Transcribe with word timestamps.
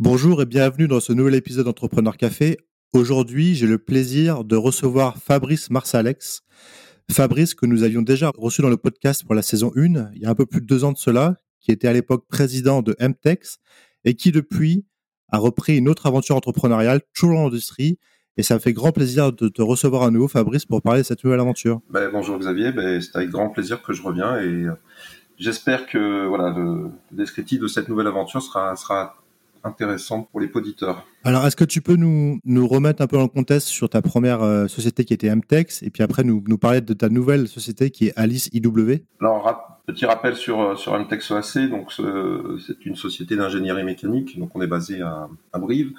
Bonjour 0.00 0.42
et 0.42 0.44
bienvenue 0.44 0.88
dans 0.88 0.98
ce 0.98 1.12
nouvel 1.12 1.36
épisode 1.36 1.66
d'Entrepreneur 1.66 2.16
Café. 2.16 2.58
Aujourd'hui, 2.92 3.54
j'ai 3.54 3.68
le 3.68 3.78
plaisir 3.78 4.42
de 4.42 4.56
recevoir 4.56 5.18
Fabrice 5.18 5.70
Marsalex. 5.70 6.42
Fabrice, 7.12 7.54
que 7.54 7.64
nous 7.64 7.84
avions 7.84 8.02
déjà 8.02 8.32
reçu 8.36 8.60
dans 8.60 8.68
le 8.68 8.76
podcast 8.76 9.24
pour 9.24 9.36
la 9.36 9.42
saison 9.42 9.70
1, 9.76 10.10
il 10.14 10.20
y 10.20 10.26
a 10.26 10.30
un 10.30 10.34
peu 10.34 10.46
plus 10.46 10.60
de 10.60 10.66
deux 10.66 10.82
ans 10.82 10.90
de 10.90 10.98
cela, 10.98 11.36
qui 11.60 11.70
était 11.70 11.86
à 11.86 11.92
l'époque 11.92 12.26
président 12.26 12.82
de 12.82 12.96
MTEX 13.00 13.58
et 14.04 14.14
qui 14.14 14.32
depuis 14.32 14.84
a 15.28 15.38
repris 15.38 15.78
une 15.78 15.88
autre 15.88 16.06
aventure 16.06 16.34
entrepreneuriale, 16.34 17.00
toujours 17.14 17.38
en 17.38 17.46
industrie. 17.46 18.00
Et 18.36 18.42
ça 18.42 18.54
me 18.54 18.58
fait 18.58 18.72
grand 18.72 18.90
plaisir 18.90 19.32
de 19.32 19.46
te 19.46 19.62
recevoir 19.62 20.02
à 20.02 20.10
nouveau, 20.10 20.26
Fabrice, 20.26 20.66
pour 20.66 20.82
parler 20.82 21.02
de 21.02 21.06
cette 21.06 21.22
nouvelle 21.22 21.38
aventure. 21.38 21.80
Ben, 21.88 22.10
bonjour 22.12 22.36
Xavier, 22.40 22.72
ben, 22.72 23.00
c'est 23.00 23.14
avec 23.14 23.30
grand 23.30 23.48
plaisir 23.50 23.80
que 23.80 23.92
je 23.92 24.02
reviens 24.02 24.40
et 24.40 24.64
euh, 24.64 24.72
j'espère 25.38 25.86
que 25.86 26.26
voilà, 26.26 26.50
le 26.50 26.90
descriptif 27.12 27.60
de 27.60 27.68
cette 27.68 27.88
nouvelle 27.88 28.08
aventure 28.08 28.42
sera, 28.42 28.74
sera 28.74 29.14
intéressant 29.64 30.22
pour 30.30 30.40
les 30.40 30.50
auditeurs. 30.54 31.06
Alors, 31.24 31.46
est-ce 31.46 31.56
que 31.56 31.64
tu 31.64 31.80
peux 31.80 31.96
nous, 31.96 32.38
nous 32.44 32.68
remettre 32.68 33.02
un 33.02 33.06
peu 33.06 33.16
dans 33.16 33.22
le 33.22 33.28
contexte 33.28 33.68
sur 33.68 33.88
ta 33.88 34.02
première 34.02 34.42
euh, 34.42 34.68
société 34.68 35.04
qui 35.04 35.14
était 35.14 35.34
MTEX 35.34 35.82
et 35.82 35.90
puis 35.90 36.02
après 36.02 36.22
nous, 36.22 36.44
nous 36.46 36.58
parler 36.58 36.80
de 36.80 36.92
ta 36.92 37.08
nouvelle 37.08 37.48
société 37.48 37.90
qui 37.90 38.08
est 38.08 38.12
Alice 38.16 38.50
IW 38.52 39.04
Alors, 39.20 39.80
petit 39.86 40.06
rappel 40.06 40.36
sur, 40.36 40.60
euh, 40.60 40.76
sur 40.76 40.98
MTEX 40.98 41.30
OAC. 41.30 41.70
Donc, 41.70 41.92
c'est 41.92 42.84
une 42.84 42.96
société 42.96 43.36
d'ingénierie 43.36 43.84
mécanique. 43.84 44.38
Donc, 44.38 44.50
on 44.54 44.62
est 44.62 44.66
basé 44.66 45.00
à, 45.00 45.28
à 45.52 45.58
Brive. 45.58 45.92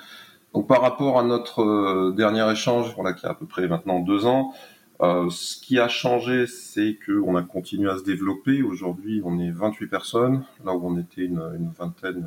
Donc, 0.54 0.68
par 0.68 0.82
rapport 0.82 1.20
à 1.20 1.23
notre 1.23 1.62
euh, 1.62 2.13
dernier 2.16 2.49
échange, 2.49 2.93
voilà, 2.95 3.13
qui 3.13 3.26
a 3.26 3.32
à 3.32 3.34
peu 3.34 3.45
près 3.45 3.68
maintenant 3.68 3.99
deux 3.99 4.26
ans, 4.26 4.54
euh, 5.02 5.29
ce 5.29 5.59
qui 5.59 5.79
a 5.79 5.90
changé, 5.90 6.48
c'est 6.48 6.98
qu'on 7.05 7.35
a 7.35 7.41
continué 7.41 7.90
à 7.90 7.98
se 7.98 8.04
développer. 8.04 8.63
Aujourd'hui, 8.63 9.21
on 9.26 9.38
est 9.40 9.52
28 9.52 9.88
personnes, 9.88 10.43
là 10.63 10.73
où 10.73 10.88
on 10.88 10.98
était 10.98 11.26
une, 11.26 11.43
une 11.57 11.71
vingtaine 11.77 12.26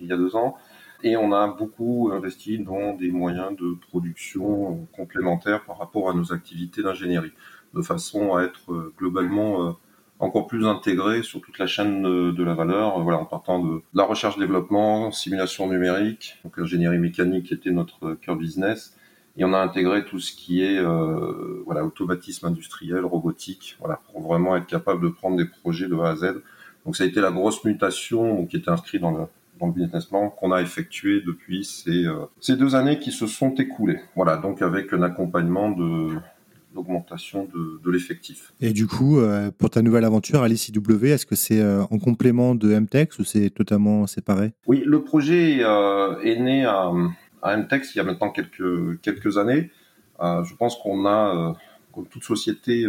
il 0.00 0.08
y 0.08 0.12
a 0.12 0.16
deux 0.16 0.36
ans. 0.36 0.56
Et 1.04 1.16
on 1.16 1.32
a 1.32 1.48
beaucoup 1.48 2.10
investi 2.12 2.58
dans 2.58 2.94
des 2.94 3.10
moyens 3.10 3.56
de 3.56 3.74
production 3.88 4.86
complémentaires 4.96 5.64
par 5.64 5.78
rapport 5.78 6.08
à 6.08 6.14
nos 6.14 6.32
activités 6.32 6.82
d'ingénierie, 6.82 7.32
de 7.74 7.82
façon 7.82 8.36
à 8.36 8.42
être 8.44 8.72
euh, 8.72 8.94
globalement 8.96 9.66
euh, 9.66 9.72
encore 10.20 10.46
plus 10.46 10.64
intégré 10.64 11.24
sur 11.24 11.40
toute 11.40 11.58
la 11.58 11.66
chaîne 11.66 12.02
de, 12.02 12.44
la 12.44 12.54
valeur, 12.54 13.00
voilà, 13.00 13.18
en 13.18 13.24
partant 13.24 13.58
de 13.58 13.82
la 13.92 14.04
recherche-développement, 14.04 15.10
simulation 15.10 15.68
numérique, 15.68 16.38
donc 16.44 16.56
l'ingénierie 16.56 17.00
mécanique 17.00 17.50
était 17.50 17.72
notre 17.72 18.14
cœur 18.14 18.36
business, 18.36 18.96
et 19.36 19.44
on 19.44 19.52
a 19.52 19.58
intégré 19.58 20.04
tout 20.04 20.20
ce 20.20 20.32
qui 20.32 20.62
est 20.62 20.78
euh, 20.78 21.62
voilà 21.64 21.84
automatisme 21.84 22.46
industriel, 22.46 23.04
robotique, 23.04 23.76
voilà, 23.80 24.00
pour 24.12 24.22
vraiment 24.22 24.54
être 24.54 24.66
capable 24.66 25.02
de 25.02 25.08
prendre 25.08 25.36
des 25.36 25.46
projets 25.46 25.88
de 25.88 25.96
A 25.96 26.10
à 26.10 26.16
Z. 26.16 26.42
Donc 26.84 26.94
ça 26.94 27.02
a 27.02 27.06
été 27.08 27.20
la 27.20 27.32
grosse 27.32 27.64
mutation 27.64 28.46
qui 28.46 28.58
était 28.58 28.70
inscrite 28.70 29.00
dans 29.00 29.10
le 29.10 29.24
dans 29.62 29.68
le 29.68 29.72
business 29.74 30.06
plan 30.06 30.28
qu'on 30.28 30.50
a 30.50 30.60
effectué 30.60 31.22
depuis 31.24 31.64
ces, 31.64 32.04
euh, 32.04 32.26
ces 32.40 32.56
deux 32.56 32.74
années 32.74 32.98
qui 32.98 33.12
se 33.12 33.26
sont 33.28 33.54
écoulées. 33.54 34.00
Voilà, 34.16 34.36
donc 34.36 34.60
avec 34.60 34.92
un 34.92 35.02
accompagnement 35.02 35.70
de 35.70 36.16
l'augmentation 36.74 37.48
de, 37.54 37.80
de 37.84 37.90
l'effectif. 37.90 38.52
Et 38.60 38.72
du 38.72 38.88
coup, 38.88 39.20
euh, 39.20 39.50
pour 39.56 39.70
ta 39.70 39.82
nouvelle 39.82 40.04
aventure, 40.04 40.42
Alice 40.42 40.68
IW, 40.68 41.06
est-ce 41.06 41.26
que 41.26 41.36
c'est 41.36 41.60
euh, 41.60 41.82
en 41.90 41.98
complément 41.98 42.54
de 42.56 42.74
MTEX 42.74 43.18
ou 43.20 43.24
c'est 43.24 43.50
totalement 43.50 44.06
séparé? 44.08 44.52
Oui, 44.66 44.82
le 44.84 45.02
projet 45.04 45.58
est 45.60 46.40
né 46.40 46.64
à, 46.64 46.90
à, 47.42 47.56
MTEX 47.56 47.94
il 47.94 47.98
y 47.98 48.00
a 48.00 48.04
maintenant 48.04 48.30
quelques, 48.30 49.00
quelques 49.00 49.38
années. 49.38 49.70
je 50.20 50.54
pense 50.56 50.76
qu'on 50.76 51.06
a, 51.06 51.54
comme 51.92 52.06
toute 52.06 52.24
société, 52.24 52.86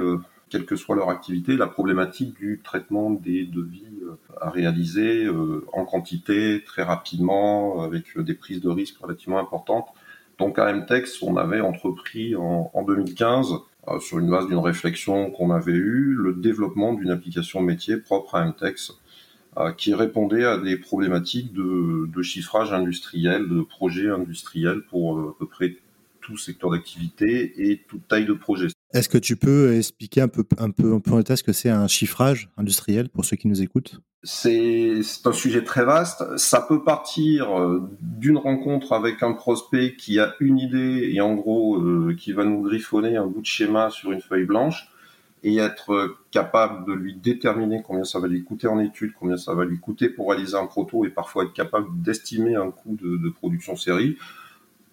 quelle 0.53 0.65
que 0.67 0.75
soit 0.75 0.95
leur 0.95 1.09
activité, 1.09 1.57
la 1.57 1.65
problématique 1.65 2.35
du 2.35 2.61
traitement 2.63 3.09
des 3.09 3.43
devis 3.43 3.87
euh, 4.03 4.19
à 4.39 4.51
réaliser 4.51 5.25
euh, 5.25 5.65
en 5.73 5.83
quantité, 5.83 6.63
très 6.63 6.83
rapidement, 6.83 7.81
avec 7.81 8.15
des 8.19 8.35
prises 8.35 8.61
de 8.61 8.69
risques 8.69 8.99
relativement 8.99 9.39
importantes. 9.39 9.87
Donc 10.37 10.59
à 10.59 10.71
MTEX, 10.71 11.23
on 11.23 11.37
avait 11.37 11.59
entrepris 11.59 12.35
en, 12.35 12.83
2015, 12.85 13.53
euh, 13.87 13.99
sur 13.99 14.19
une 14.19 14.29
base 14.29 14.45
d'une 14.45 14.59
réflexion 14.59 15.31
qu'on 15.31 15.49
avait 15.49 15.71
eue, 15.71 16.13
le 16.13 16.35
développement 16.35 16.93
d'une 16.93 17.09
application 17.09 17.59
métier 17.59 17.97
propre 17.97 18.35
à 18.35 18.45
MTEX, 18.45 18.93
qui 19.77 19.93
répondait 19.93 20.45
à 20.45 20.57
des 20.57 20.77
problématiques 20.77 21.53
de, 21.53 22.07
de, 22.07 22.21
chiffrage 22.23 22.73
industriel, 22.73 23.47
de 23.47 23.61
projets 23.61 24.09
industriels 24.09 24.81
pour 24.81 25.19
à 25.19 25.35
peu 25.37 25.45
près 25.45 25.77
tout 26.21 26.37
secteur 26.37 26.71
d'activité 26.71 27.53
et 27.69 27.81
toute 27.87 28.07
taille 28.07 28.25
de 28.25 28.33
projet. 28.33 28.72
Est-ce 28.93 29.09
que 29.09 29.17
tu 29.17 29.35
peux 29.35 29.75
expliquer 29.75 30.21
un 30.21 30.27
peu, 30.27 30.43
un 30.59 30.69
peu, 30.69 30.93
un 30.93 30.99
peu 30.99 31.11
en 31.11 31.21
ce 31.23 31.41
que 31.41 31.51
c'est 31.51 31.69
un 31.69 31.87
chiffrage 31.87 32.49
industriel 32.57 33.09
pour 33.09 33.25
ceux 33.25 33.35
qui 33.35 33.47
nous 33.47 33.61
écoutent? 33.61 33.99
C'est 34.21 35.01
un 35.25 35.33
sujet 35.33 35.63
très 35.63 35.83
vaste. 35.83 36.23
Ça 36.37 36.61
peut 36.61 36.83
partir 36.83 37.59
euh, 37.59 37.89
d'une 37.99 38.37
rencontre 38.37 38.93
avec 38.93 39.23
un 39.23 39.33
prospect 39.33 39.95
qui 39.95 40.19
a 40.19 40.35
une 40.39 40.59
idée 40.59 41.09
et 41.11 41.21
en 41.21 41.33
gros 41.33 41.77
euh, 41.77 42.15
qui 42.17 42.33
va 42.33 42.45
nous 42.45 42.61
griffonner 42.61 43.17
un 43.17 43.25
bout 43.25 43.41
de 43.41 43.45
schéma 43.45 43.89
sur 43.89 44.11
une 44.11 44.21
feuille 44.21 44.45
blanche 44.45 44.89
et 45.43 45.57
être 45.57 46.15
capable 46.31 46.85
de 46.87 46.93
lui 46.93 47.15
déterminer 47.15 47.81
combien 47.85 48.05
ça 48.05 48.19
va 48.19 48.27
lui 48.27 48.43
coûter 48.43 48.67
en 48.67 48.79
études, 48.79 49.11
combien 49.19 49.37
ça 49.37 49.53
va 49.53 49.65
lui 49.65 49.79
coûter 49.79 50.07
pour 50.07 50.29
réaliser 50.29 50.55
un 50.55 50.67
proto 50.67 51.03
et 51.03 51.09
parfois 51.09 51.43
être 51.43 51.53
capable 51.53 51.87
d'estimer 52.01 52.55
un 52.55 52.71
coût 52.71 52.95
de, 52.95 53.17
de 53.17 53.29
production 53.29 53.75
série 53.75 54.17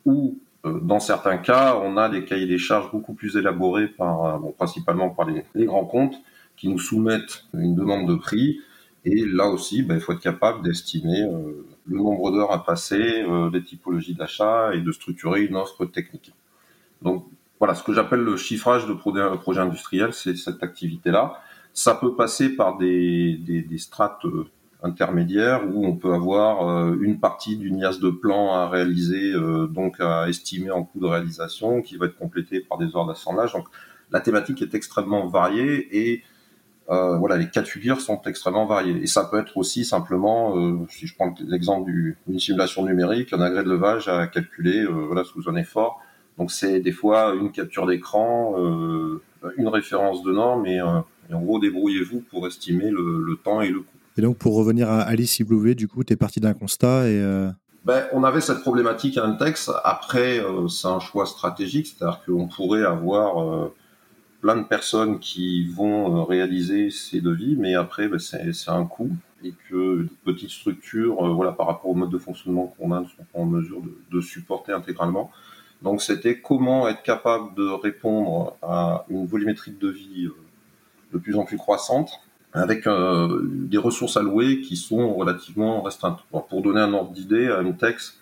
ou 0.04 0.38
euh, 0.38 0.49
dans 0.64 1.00
certains 1.00 1.38
cas, 1.38 1.76
on 1.82 1.96
a 1.96 2.08
des 2.08 2.24
cahiers 2.24 2.46
des 2.46 2.58
charges 2.58 2.90
beaucoup 2.90 3.14
plus 3.14 3.36
élaborés 3.36 3.88
par, 3.88 4.24
euh, 4.24 4.38
bon, 4.38 4.52
principalement 4.52 5.10
par 5.10 5.26
les, 5.26 5.64
grands 5.64 5.86
comptes, 5.86 6.16
qui 6.56 6.68
nous 6.68 6.78
soumettent 6.78 7.44
une 7.54 7.74
demande 7.74 8.08
de 8.08 8.14
prix. 8.14 8.60
Et 9.04 9.24
là 9.24 9.46
aussi, 9.46 9.82
ben, 9.82 9.94
il 9.94 10.00
faut 10.00 10.12
être 10.12 10.20
capable 10.20 10.62
d'estimer 10.62 11.22
euh, 11.22 11.66
le 11.86 11.96
nombre 11.96 12.30
d'heures 12.30 12.52
à 12.52 12.64
passer, 12.64 13.24
les 13.52 13.62
typologies 13.64 14.14
d'achat 14.14 14.74
et 14.74 14.80
de 14.80 14.92
structurer 14.92 15.44
une 15.44 15.56
offre 15.56 15.86
technique. 15.86 16.32
Donc 17.00 17.24
voilà, 17.58 17.74
ce 17.74 17.82
que 17.82 17.94
j'appelle 17.94 18.20
le 18.20 18.36
chiffrage 18.36 18.86
de 18.86 18.92
projet 18.92 19.60
industriel, 19.60 20.12
c'est 20.12 20.36
cette 20.36 20.62
activité-là. 20.62 21.40
Ça 21.72 21.94
peut 21.94 22.14
passer 22.14 22.50
par 22.50 22.76
des 22.76 23.66
strates 23.78 24.26
intermédiaire 24.82 25.62
où 25.72 25.86
on 25.86 25.96
peut 25.96 26.12
avoir 26.12 26.68
euh, 26.68 26.96
une 27.00 27.20
partie 27.20 27.56
d'une 27.56 27.78
IAS 27.78 27.98
de 28.00 28.10
plan 28.10 28.52
à 28.54 28.68
réaliser, 28.68 29.32
euh, 29.32 29.66
donc 29.66 30.00
à 30.00 30.28
estimer 30.28 30.70
en 30.70 30.84
coût 30.84 31.00
de 31.00 31.06
réalisation, 31.06 31.82
qui 31.82 31.96
va 31.96 32.06
être 32.06 32.16
complété 32.16 32.60
par 32.60 32.78
des 32.78 32.96
heures 32.96 33.06
d'assemblage. 33.06 33.52
Donc 33.52 33.66
la 34.10 34.20
thématique 34.20 34.62
est 34.62 34.74
extrêmement 34.74 35.26
variée 35.26 35.88
et 35.96 36.22
euh, 36.88 37.16
voilà, 37.18 37.36
les 37.36 37.48
cas 37.48 37.62
de 37.62 37.68
figure 37.68 38.00
sont 38.00 38.20
extrêmement 38.22 38.66
variés. 38.66 39.00
Et 39.02 39.06
ça 39.06 39.24
peut 39.24 39.38
être 39.38 39.56
aussi 39.56 39.84
simplement, 39.84 40.86
si 40.88 41.06
je 41.06 41.14
prends 41.14 41.32
l'exemple 41.46 41.90
d'une 42.26 42.40
simulation 42.40 42.84
numérique, 42.84 43.32
un 43.32 43.40
agrès 43.40 43.62
de 43.62 43.70
levage 43.70 44.08
à 44.08 44.26
calculer 44.26 44.84
voilà, 44.86 45.22
sous 45.22 45.48
un 45.48 45.54
effort. 45.54 46.00
Donc 46.36 46.50
c'est 46.50 46.80
des 46.80 46.90
fois 46.90 47.34
une 47.34 47.52
capture 47.52 47.86
d'écran, 47.86 48.56
une 49.56 49.68
référence 49.68 50.24
de 50.24 50.32
norme 50.32 50.66
et, 50.66 50.80
en 50.80 51.04
gros 51.30 51.60
débrouillez-vous 51.60 52.22
pour 52.22 52.48
estimer 52.48 52.90
le 52.90 53.38
temps 53.44 53.60
et 53.60 53.68
le 53.68 53.82
coût. 53.82 53.99
Et 54.20 54.22
donc, 54.22 54.36
pour 54.36 54.54
revenir 54.54 54.90
à 54.90 55.00
Alice 55.00 55.38
IW, 55.38 55.72
du 55.74 55.88
coup, 55.88 56.04
tu 56.04 56.12
es 56.12 56.16
parti 56.16 56.40
d'un 56.40 56.52
constat 56.52 57.08
et. 57.08 57.18
Euh, 57.22 57.48
ben, 57.86 58.04
on 58.12 58.22
avait 58.22 58.42
cette 58.42 58.60
problématique 58.60 59.16
à 59.16 59.24
Intex. 59.24 59.70
Après, 59.82 60.38
euh, 60.40 60.68
c'est 60.68 60.88
un 60.88 61.00
choix 61.00 61.24
stratégique, 61.24 61.86
c'est-à-dire 61.86 62.20
qu'on 62.26 62.46
pourrait 62.46 62.84
avoir 62.84 63.42
euh, 63.42 63.74
plein 64.42 64.56
de 64.56 64.64
personnes 64.64 65.20
qui 65.20 65.66
vont 65.68 66.22
réaliser 66.26 66.90
ces 66.90 67.22
devis, 67.22 67.56
mais 67.56 67.74
après, 67.74 68.08
ben, 68.08 68.18
c'est 68.18 68.70
un 68.70 68.84
coût 68.84 69.08
et 69.42 69.54
que 69.70 70.02
des 70.02 70.10
petites 70.22 70.50
structures, 70.50 71.26
voilà, 71.34 71.52
par 71.52 71.68
rapport 71.68 71.90
au 71.90 71.94
mode 71.94 72.10
de 72.10 72.18
fonctionnement 72.18 72.74
qu'on 72.78 72.92
a, 72.92 73.00
ne 73.00 73.06
sont 73.06 73.24
pas 73.32 73.38
en 73.38 73.46
mesure 73.46 73.80
de 74.12 74.20
supporter 74.20 74.76
intégralement. 74.76 75.30
Donc, 75.80 76.02
c'était 76.02 76.42
comment 76.42 76.88
être 76.88 77.02
capable 77.02 77.54
de 77.54 77.66
répondre 77.70 78.54
à 78.60 79.06
une 79.08 79.24
volumétrie 79.24 79.70
de 79.70 79.78
devis 79.78 80.28
de 81.10 81.18
plus 81.18 81.36
en 81.36 81.46
plus 81.46 81.56
croissante 81.56 82.20
avec 82.52 82.86
euh, 82.86 83.42
des 83.44 83.78
ressources 83.78 84.16
allouées 84.16 84.60
qui 84.60 84.76
sont 84.76 85.14
relativement 85.14 85.82
restreintes. 85.82 86.20
pour 86.30 86.62
donner 86.62 86.80
un 86.80 86.92
ordre 86.92 87.12
d'idée, 87.12 87.48
à 87.48 87.58
Intex, 87.58 88.18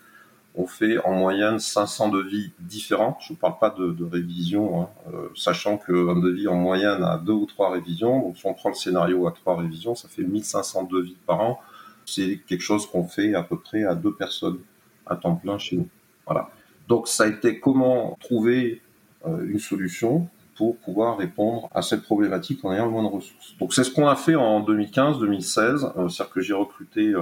on 0.55 0.67
fait 0.67 0.97
en 1.05 1.13
moyenne 1.13 1.59
500 1.59 2.09
devis 2.09 2.51
différents. 2.59 3.17
Je 3.21 3.33
ne 3.33 3.37
parle 3.37 3.57
pas 3.59 3.69
de, 3.69 3.91
de 3.91 4.03
révision, 4.03 4.81
hein, 4.81 4.89
euh, 5.13 5.29
sachant 5.35 5.77
qu'un 5.77 6.19
devis 6.19 6.47
en 6.47 6.55
moyenne 6.55 7.03
a 7.03 7.17
deux 7.17 7.33
ou 7.33 7.45
trois 7.45 7.71
révisions. 7.71 8.21
Donc 8.21 8.37
si 8.37 8.45
on 8.45 8.53
prend 8.53 8.69
le 8.69 8.75
scénario 8.75 9.27
à 9.27 9.31
trois 9.31 9.55
révisions, 9.55 9.95
ça 9.95 10.07
fait 10.07 10.23
1500 10.23 10.83
devis 10.83 11.17
par 11.25 11.41
an. 11.41 11.59
C'est 12.05 12.39
quelque 12.47 12.61
chose 12.61 12.87
qu'on 12.87 13.03
fait 13.03 13.35
à 13.35 13.43
peu 13.43 13.57
près 13.57 13.83
à 13.83 13.95
deux 13.95 14.13
personnes 14.13 14.59
à 15.05 15.15
temps 15.15 15.35
plein 15.35 15.57
chez 15.57 15.77
nous. 15.77 15.87
Voilà. 16.25 16.49
Donc 16.87 17.07
ça 17.07 17.23
a 17.23 17.27
été 17.27 17.59
comment 17.59 18.17
trouver 18.19 18.81
euh, 19.27 19.45
une 19.47 19.59
solution? 19.59 20.27
Pour 20.59 20.75
pouvoir 20.75 21.17
répondre 21.17 21.69
à 21.73 21.81
cette 21.81 22.03
problématique 22.03 22.65
en 22.65 22.73
ayant 22.73 22.89
moins 22.89 23.03
de 23.03 23.07
ressources. 23.07 23.55
Donc 23.61 23.73
c'est 23.73 23.85
ce 23.85 23.91
qu'on 23.91 24.09
a 24.09 24.17
fait 24.17 24.35
en 24.35 24.59
2015-2016, 24.59 25.93
euh, 25.95 26.09
c'est-à-dire 26.09 26.33
que 26.33 26.41
j'ai 26.41 26.53
recruté 26.53 27.13
euh, 27.13 27.21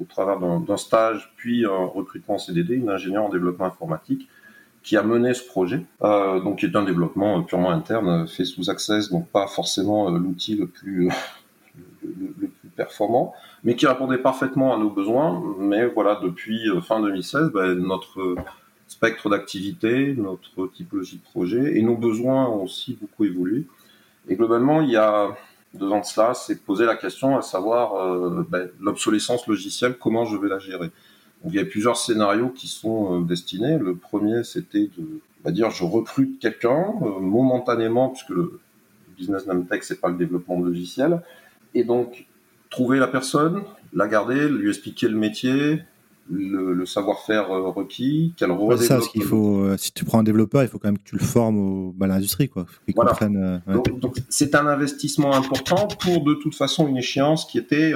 au 0.00 0.04
travers 0.08 0.40
d'un 0.40 0.76
stage 0.78 1.34
puis 1.36 1.66
un 1.66 1.84
recrutement 1.84 2.36
en 2.36 2.38
CDD 2.38 2.76
une 2.76 2.88
ingénieure 2.88 3.26
en 3.26 3.28
développement 3.28 3.66
informatique 3.66 4.26
qui 4.82 4.96
a 4.96 5.02
mené 5.02 5.34
ce 5.34 5.44
projet, 5.44 5.84
euh, 6.00 6.40
donc 6.40 6.60
qui 6.60 6.64
est 6.64 6.74
un 6.74 6.82
développement 6.82 7.42
purement 7.42 7.72
interne 7.72 8.26
fait 8.26 8.46
sous 8.46 8.70
Access, 8.70 9.10
donc 9.10 9.28
pas 9.28 9.46
forcément 9.48 10.08
l'outil 10.08 10.56
le 10.56 10.66
plus 10.66 11.10
le, 12.02 12.48
plus 12.48 12.68
performant, 12.74 13.34
mais 13.64 13.76
qui 13.76 13.86
répondait 13.86 14.16
parfaitement 14.16 14.74
à 14.74 14.78
nos 14.78 14.88
besoins. 14.88 15.42
Mais 15.58 15.84
voilà, 15.84 16.18
depuis 16.22 16.70
fin 16.80 17.02
2016, 17.02 17.50
ben, 17.52 17.74
notre 17.74 18.34
spectre 18.92 19.30
d'activité, 19.30 20.14
notre 20.14 20.66
typologie 20.66 21.16
de 21.16 21.22
projet 21.22 21.78
et 21.78 21.82
nos 21.82 21.96
besoins 21.96 22.46
ont 22.46 22.64
aussi 22.64 22.98
beaucoup 23.00 23.24
évolué. 23.24 23.64
Et 24.28 24.36
globalement, 24.36 24.82
il 24.82 24.90
y 24.90 24.96
a 24.96 25.34
deux 25.72 25.90
ans 25.90 26.00
de 26.00 26.04
cela, 26.04 26.34
c'est 26.34 26.62
poser 26.62 26.84
la 26.84 26.96
question 26.96 27.36
à 27.36 27.42
savoir 27.42 27.94
euh, 27.94 28.46
ben, 28.48 28.68
l'obsolescence 28.80 29.46
logicielle, 29.46 29.96
comment 29.98 30.26
je 30.26 30.36
vais 30.36 30.48
la 30.48 30.58
gérer. 30.58 30.90
Donc, 31.42 31.52
il 31.52 31.54
y 31.54 31.58
a 31.58 31.64
plusieurs 31.64 31.96
scénarios 31.96 32.50
qui 32.50 32.68
sont 32.68 33.20
euh, 33.20 33.24
destinés. 33.24 33.78
Le 33.78 33.96
premier, 33.96 34.44
c'était 34.44 34.90
de 35.44 35.50
dire, 35.50 35.70
je 35.70 35.84
recrute 35.84 36.38
quelqu'un 36.38 36.84
euh, 37.00 37.18
momentanément, 37.18 38.10
puisque 38.10 38.28
le 38.28 38.60
business 39.16 39.46
Namtech, 39.46 39.84
c'est 39.84 40.02
pas 40.02 40.10
le 40.10 40.18
développement 40.18 40.60
de 40.60 40.66
logiciel, 40.66 41.22
et 41.74 41.84
donc 41.84 42.26
trouver 42.68 42.98
la 42.98 43.08
personne, 43.08 43.62
la 43.94 44.06
garder, 44.06 44.48
lui 44.50 44.68
expliquer 44.68 45.08
le 45.08 45.16
métier, 45.16 45.82
le, 46.32 46.86
savoir-faire 46.86 47.50
euh, 47.50 47.68
requis, 47.68 48.34
qu'elle 48.36 48.50
ouais, 48.50 48.76
ça, 48.78 49.00
ce 49.00 49.08
qu'il 49.08 49.22
faut. 49.22 49.60
Euh, 49.60 49.76
si 49.76 49.92
tu 49.92 50.04
prends 50.04 50.20
un 50.20 50.22
développeur, 50.22 50.62
il 50.62 50.68
faut 50.68 50.78
quand 50.78 50.88
même 50.88 50.98
que 50.98 51.04
tu 51.04 51.16
le 51.16 51.24
formes 51.24 51.58
au, 51.58 51.92
bah, 51.92 52.06
à 52.06 52.08
l'industrie, 52.08 52.48
quoi. 52.48 52.66
Voilà. 52.94 53.16
Euh, 53.22 53.58
donc, 54.00 54.16
c'est 54.28 54.54
un 54.54 54.66
investissement 54.66 55.34
important 55.34 55.86
pour 55.86 56.24
de 56.24 56.34
toute 56.34 56.54
façon 56.54 56.88
une 56.88 56.96
échéance 56.96 57.44
qui 57.44 57.58
était. 57.58 57.92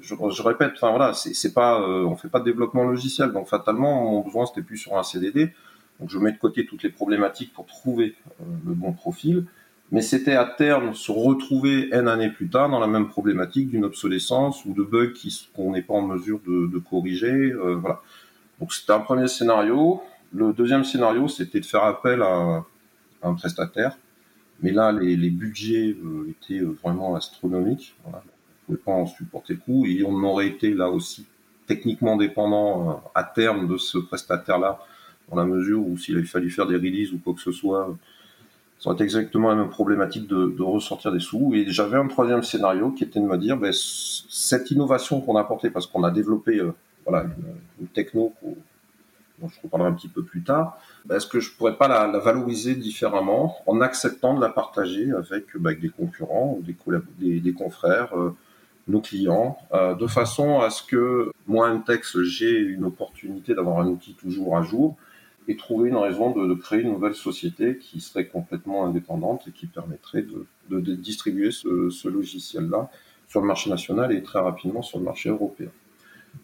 je, 0.00 0.14
je, 0.14 0.42
répète, 0.42 0.72
enfin 0.76 0.90
voilà, 0.90 1.12
c'est 1.14 1.52
pas, 1.52 1.80
on 1.86 2.16
fait 2.16 2.28
pas 2.28 2.40
de 2.40 2.44
développement 2.44 2.84
logiciel, 2.84 3.32
donc 3.32 3.48
fatalement 3.48 4.10
mon 4.10 4.20
besoin 4.20 4.46
c'était 4.46 4.62
plus 4.62 4.78
sur 4.78 4.96
un 4.96 5.02
CDD. 5.02 5.52
Donc 6.00 6.10
je 6.10 6.18
mets 6.18 6.32
de 6.32 6.38
côté 6.38 6.66
toutes 6.66 6.82
les 6.82 6.90
problématiques 6.90 7.52
pour 7.52 7.66
trouver 7.66 8.16
le 8.66 8.74
bon 8.74 8.92
profil 8.92 9.46
mais 9.92 10.00
c'était 10.00 10.34
à 10.34 10.46
terme 10.46 10.94
se 10.94 11.12
retrouver 11.12 11.90
N 11.92 12.08
années 12.08 12.30
plus 12.30 12.48
tard 12.48 12.70
dans 12.70 12.80
la 12.80 12.86
même 12.86 13.08
problématique 13.08 13.68
d'une 13.68 13.84
obsolescence 13.84 14.64
ou 14.64 14.72
de 14.72 14.82
bugs 14.82 15.12
qu'on 15.54 15.72
n'est 15.72 15.82
pas 15.82 15.92
en 15.92 16.00
mesure 16.00 16.40
de, 16.46 16.78
corriger. 16.78 17.52
Euh, 17.52 17.74
voilà. 17.74 18.00
Donc 18.58 18.72
c'était 18.72 18.92
un 18.92 19.00
premier 19.00 19.28
scénario. 19.28 20.02
Le 20.32 20.54
deuxième 20.54 20.84
scénario, 20.84 21.28
c'était 21.28 21.60
de 21.60 21.66
faire 21.66 21.84
appel 21.84 22.22
à, 22.22 22.64
un 23.22 23.34
prestataire. 23.34 23.98
Mais 24.62 24.72
là, 24.72 24.92
les, 24.92 25.30
budgets 25.30 25.94
euh, 26.02 26.30
étaient 26.30 26.62
euh, 26.62 26.74
vraiment 26.82 27.14
astronomiques. 27.14 27.94
On 28.06 28.10
ne 28.10 28.14
pouvait 28.66 28.78
pas 28.78 28.92
en 28.92 29.06
supporter 29.06 29.52
le 29.52 29.60
coup. 29.60 29.84
Et 29.84 30.04
on 30.04 30.14
aurait 30.24 30.48
été 30.48 30.72
là 30.72 30.88
aussi 30.88 31.26
techniquement 31.66 32.16
dépendant 32.16 33.02
à 33.14 33.24
terme 33.24 33.68
de 33.68 33.76
ce 33.76 33.98
prestataire-là, 33.98 34.80
dans 35.28 35.36
la 35.36 35.44
mesure 35.44 35.86
où 35.86 35.98
s'il 35.98 36.16
avait 36.16 36.26
fallu 36.26 36.50
faire 36.50 36.66
des 36.66 36.76
releases 36.76 37.12
ou 37.12 37.18
quoi 37.18 37.34
que 37.34 37.40
ce 37.40 37.52
soit, 37.52 37.94
ça 38.82 38.90
aurait 38.90 38.96
été 38.96 39.04
exactement 39.04 39.48
la 39.48 39.54
même 39.54 39.70
problématique 39.70 40.26
de, 40.26 40.60
ressortir 40.62 41.12
des 41.12 41.20
sous. 41.20 41.54
Et 41.54 41.66
j'avais 41.68 41.96
un 41.96 42.08
troisième 42.08 42.42
scénario 42.42 42.90
qui 42.90 43.04
était 43.04 43.20
de 43.20 43.24
me 43.24 43.38
dire, 43.38 43.56
ben, 43.56 43.72
cette 43.72 44.72
innovation 44.72 45.20
qu'on 45.20 45.36
a 45.36 45.42
apportée, 45.42 45.70
parce 45.70 45.86
qu'on 45.86 46.02
a 46.02 46.10
développé 46.10 46.58
euh, 46.58 46.72
voilà, 47.06 47.26
une, 47.80 47.86
techno 47.86 48.32
dont 49.38 49.48
je 49.48 49.60
reparlerai 49.62 49.88
un 49.88 49.92
petit 49.92 50.08
peu 50.08 50.24
plus 50.24 50.42
tard, 50.42 50.78
ben, 51.04 51.14
est-ce 51.14 51.28
que 51.28 51.38
je 51.38 51.52
pourrais 51.52 51.76
pas 51.76 51.86
la, 51.86 52.18
valoriser 52.18 52.74
différemment 52.74 53.54
en 53.68 53.80
acceptant 53.80 54.34
de 54.34 54.40
la 54.40 54.48
partager 54.48 55.12
avec, 55.12 55.56
ben, 55.56 55.78
des 55.78 55.90
concurrents, 55.90 56.58
des, 57.20 57.38
des, 57.38 57.52
confrères, 57.52 58.18
euh, 58.18 58.34
nos 58.88 59.00
clients, 59.00 59.58
euh, 59.72 59.94
de 59.94 60.08
façon 60.08 60.58
à 60.58 60.70
ce 60.70 60.82
que 60.82 61.30
moi, 61.46 61.68
un 61.68 61.78
texte, 61.78 62.20
j'ai 62.24 62.58
une 62.58 62.84
opportunité 62.84 63.54
d'avoir 63.54 63.78
un 63.78 63.86
outil 63.86 64.14
toujours 64.14 64.58
à 64.58 64.62
jour, 64.62 64.96
et 65.48 65.56
trouver 65.56 65.88
une 65.88 65.96
raison 65.96 66.30
de, 66.30 66.54
créer 66.54 66.82
une 66.82 66.92
nouvelle 66.92 67.14
société 67.14 67.78
qui 67.78 68.00
serait 68.00 68.26
complètement 68.26 68.86
indépendante 68.86 69.48
et 69.48 69.50
qui 69.50 69.66
permettrait 69.66 70.24
de, 70.70 70.80
distribuer 70.94 71.50
ce, 71.50 72.08
logiciel-là 72.08 72.90
sur 73.28 73.40
le 73.40 73.46
marché 73.46 73.70
national 73.70 74.12
et 74.12 74.22
très 74.22 74.40
rapidement 74.40 74.82
sur 74.82 74.98
le 74.98 75.04
marché 75.04 75.30
européen. 75.30 75.70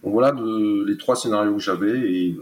Donc 0.03 0.13
voilà 0.13 0.35
les 0.87 0.97
trois 0.97 1.17
scénarios 1.17 1.55
que 1.55 1.63
j'avais 1.63 2.01
et, 2.01 2.37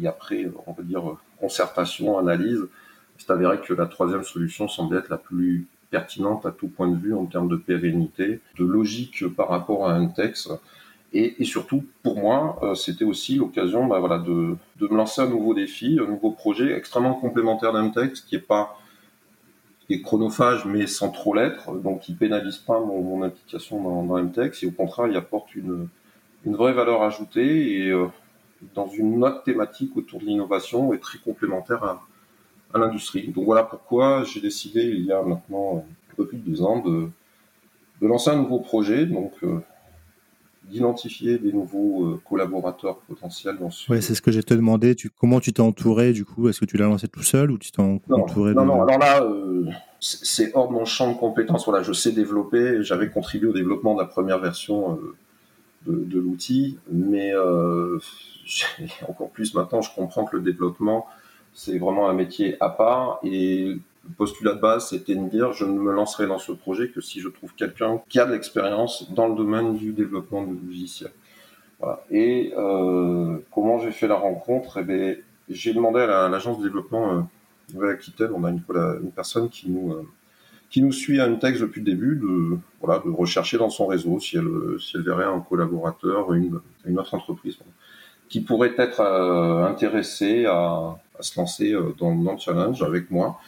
et, 0.00 0.06
après, 0.06 0.50
on 0.66 0.72
va 0.72 0.82
dire, 0.82 1.16
concertation, 1.38 2.18
analyse, 2.18 2.62
c'est 3.18 3.30
avéré 3.30 3.60
que 3.60 3.74
la 3.74 3.86
troisième 3.86 4.22
solution 4.22 4.68
semblait 4.68 4.98
être 4.98 5.08
la 5.08 5.18
plus 5.18 5.66
pertinente 5.90 6.44
à 6.46 6.50
tout 6.50 6.68
point 6.68 6.88
de 6.88 6.98
vue 6.98 7.14
en 7.14 7.26
termes 7.26 7.48
de 7.48 7.56
pérennité, 7.56 8.40
de 8.58 8.64
logique 8.64 9.26
par 9.28 9.48
rapport 9.48 9.88
à 9.88 9.94
un 9.94 10.06
texte 10.08 10.50
et, 11.16 11.44
surtout, 11.44 11.84
pour 12.02 12.18
moi, 12.18 12.58
euh, 12.62 12.74
c'était 12.74 13.04
aussi 13.04 13.36
l'occasion 13.36 13.86
bah, 13.86 14.18
de, 14.18 14.56
me 14.80 14.96
lancer 14.96 15.20
un 15.20 15.28
nouveau 15.28 15.54
défi, 15.54 16.00
un 16.02 16.10
nouveau 16.10 16.32
projet 16.32 16.76
extrêmement 16.76 17.14
complémentaire 17.14 17.72
d'Amtex, 17.72 18.20
qui 18.20 18.34
est 18.34 18.40
pas 18.40 18.76
chronophage, 20.02 20.64
mais 20.64 20.88
sans 20.88 21.10
trop 21.10 21.34
l'être, 21.34 21.72
donc 21.74 22.00
qui 22.00 22.14
pénalise 22.14 22.56
pas 22.56 22.80
mon, 22.80 23.00
mon 23.00 23.22
implication 23.22 23.80
dans, 23.80 24.02
dans 24.02 24.22
MTEX, 24.22 24.62
et 24.62 24.66
au 24.66 24.70
contraire, 24.72 25.06
il 25.06 25.16
apporte 25.16 25.54
une, 25.54 25.88
vraie 26.44 26.72
valeur 26.72 27.02
ajoutée, 27.02 27.78
et 27.78 27.90
euh, 27.90 28.06
dans 28.74 28.88
une 28.88 29.22
autre 29.22 29.44
thématique 29.44 29.96
autour 29.96 30.20
de 30.20 30.24
l'innovation, 30.24 30.92
et 30.92 30.98
très 30.98 31.18
complémentaire 31.18 31.84
à, 31.84 32.02
l'industrie. 32.76 33.28
Donc 33.28 33.44
voilà 33.44 33.62
pourquoi 33.62 34.24
j'ai 34.24 34.40
décidé, 34.40 34.82
il 34.82 35.04
y 35.04 35.12
a 35.12 35.22
maintenant 35.22 35.84
un 36.10 36.14
peu 36.16 36.26
plus 36.26 36.38
de 36.38 36.50
deux 36.50 36.62
ans, 36.62 36.80
de, 36.80 37.08
de 38.02 38.06
lancer 38.08 38.30
un 38.30 38.36
nouveau 38.36 38.58
projet, 38.58 39.06
donc... 39.06 39.32
Euh, 39.44 39.60
d'identifier 40.70 41.38
des 41.38 41.52
nouveaux 41.52 42.06
euh, 42.06 42.20
collaborateurs 42.28 42.98
potentiels 43.08 43.58
dans 43.58 43.70
ce. 43.70 43.90
Oui, 43.92 44.02
c'est 44.02 44.14
ce 44.14 44.22
que 44.22 44.30
j'ai 44.30 44.42
te 44.42 44.54
demandé. 44.54 44.94
Tu, 44.94 45.10
comment 45.10 45.40
tu 45.40 45.52
t'es 45.52 45.60
entouré 45.60 46.12
du 46.12 46.24
coup? 46.24 46.48
Est-ce 46.48 46.60
que 46.60 46.64
tu 46.64 46.76
l'as 46.76 46.86
lancé 46.86 47.08
tout 47.08 47.22
seul 47.22 47.50
ou 47.50 47.58
tu 47.58 47.70
t'es 47.70 47.82
entouré 47.82 48.54
Non, 48.54 48.64
non. 48.64 48.82
Alors 48.82 48.98
là, 48.98 49.22
euh, 49.22 49.66
c'est 50.00 50.54
hors 50.54 50.68
de 50.68 50.72
mon 50.72 50.84
champ 50.84 51.12
de 51.12 51.18
compétences. 51.18 51.64
Voilà, 51.66 51.82
je 51.82 51.92
sais 51.92 52.12
développer. 52.12 52.82
J'avais 52.82 53.10
contribué 53.10 53.48
au 53.48 53.52
développement 53.52 53.94
de 53.94 54.00
la 54.00 54.06
première 54.06 54.38
version 54.38 54.92
euh, 54.92 55.14
de, 55.86 56.04
de 56.04 56.18
l'outil, 56.18 56.78
mais 56.90 57.32
encore 59.08 59.30
plus 59.30 59.54
maintenant, 59.54 59.82
je 59.82 59.94
comprends 59.94 60.24
que 60.24 60.36
le 60.36 60.42
développement 60.42 61.06
c'est 61.54 61.78
vraiment 61.78 62.08
un 62.08 62.12
métier 62.12 62.56
à 62.60 62.68
part 62.68 63.20
et 63.22 63.76
le 64.08 64.14
postulat 64.14 64.54
de 64.54 64.60
base, 64.60 64.88
c'était 64.88 65.14
de 65.14 65.20
me 65.20 65.30
dire, 65.30 65.52
je 65.52 65.64
ne 65.64 65.78
me 65.78 65.92
lancerai 65.92 66.26
dans 66.26 66.38
ce 66.38 66.52
projet 66.52 66.88
que 66.88 67.00
si 67.00 67.20
je 67.20 67.28
trouve 67.28 67.54
quelqu'un 67.54 68.00
qui 68.08 68.20
a 68.20 68.26
de 68.26 68.32
l'expérience 68.32 69.10
dans 69.12 69.28
le 69.28 69.34
domaine 69.34 69.76
du 69.76 69.92
développement 69.92 70.44
de 70.44 70.54
logiciels. 70.66 71.12
Voilà. 71.80 72.04
Et 72.10 72.52
euh, 72.56 73.38
comment 73.52 73.78
j'ai 73.78 73.90
fait 73.90 74.06
la 74.06 74.16
rencontre? 74.16 74.78
Eh 74.78 74.84
bien, 74.84 75.14
J'ai 75.48 75.74
demandé 75.74 76.00
à 76.00 76.28
l'agence 76.28 76.58
de 76.58 76.64
développement 76.64 77.12
euh, 77.12 77.20
Nouvelle-Aquitaine, 77.72 78.30
on 78.34 78.44
a 78.44 78.50
une, 78.50 78.62
une, 79.02 79.10
personne 79.10 79.48
qui 79.48 79.70
nous, 79.70 79.92
euh, 79.92 80.06
qui 80.70 80.82
nous 80.82 80.92
suit 80.92 81.20
à 81.20 81.26
une 81.26 81.38
texte 81.38 81.62
depuis 81.62 81.80
le 81.80 81.86
début, 81.86 82.16
de, 82.16 82.58
voilà, 82.80 83.02
de 83.04 83.10
rechercher 83.10 83.58
dans 83.58 83.70
son 83.70 83.86
réseau 83.86 84.20
si 84.20 84.36
elle, 84.36 84.78
si 84.80 84.96
elle 84.96 85.02
verrait 85.02 85.24
un 85.24 85.40
collaborateur, 85.40 86.32
une, 86.32 86.60
une 86.84 86.98
autre 86.98 87.14
entreprise 87.14 87.58
qui 88.28 88.40
pourrait 88.40 88.74
être 88.78 89.00
euh, 89.00 89.64
intéressée 89.64 90.46
à, 90.46 90.96
à, 91.18 91.22
se 91.22 91.38
lancer 91.38 91.72
euh, 91.72 91.94
dans, 91.98 92.14
dans 92.14 92.32
le 92.32 92.38
challenge 92.38 92.82
avec 92.82 93.10
moi. 93.10 93.38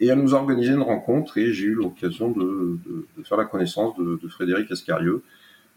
Et 0.00 0.08
elle 0.08 0.20
nous 0.20 0.34
a 0.34 0.38
organisé 0.38 0.72
une 0.72 0.82
rencontre 0.82 1.38
et 1.38 1.52
j'ai 1.52 1.66
eu 1.66 1.74
l'occasion 1.74 2.30
de, 2.30 2.78
de, 2.84 3.06
de, 3.16 3.22
faire 3.22 3.38
la 3.38 3.46
connaissance 3.46 3.96
de, 3.96 4.18
de, 4.22 4.28
Frédéric 4.28 4.70
Escarieux, 4.70 5.22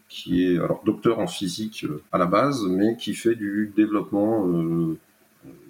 qui 0.08 0.44
est 0.44 0.58
alors 0.58 0.82
docteur 0.84 1.20
en 1.20 1.26
physique 1.26 1.84
euh, 1.84 2.02
à 2.12 2.18
la 2.18 2.26
base, 2.26 2.66
mais 2.68 2.96
qui 2.96 3.14
fait 3.14 3.34
du 3.34 3.72
développement 3.74 4.46
euh, 4.46 4.98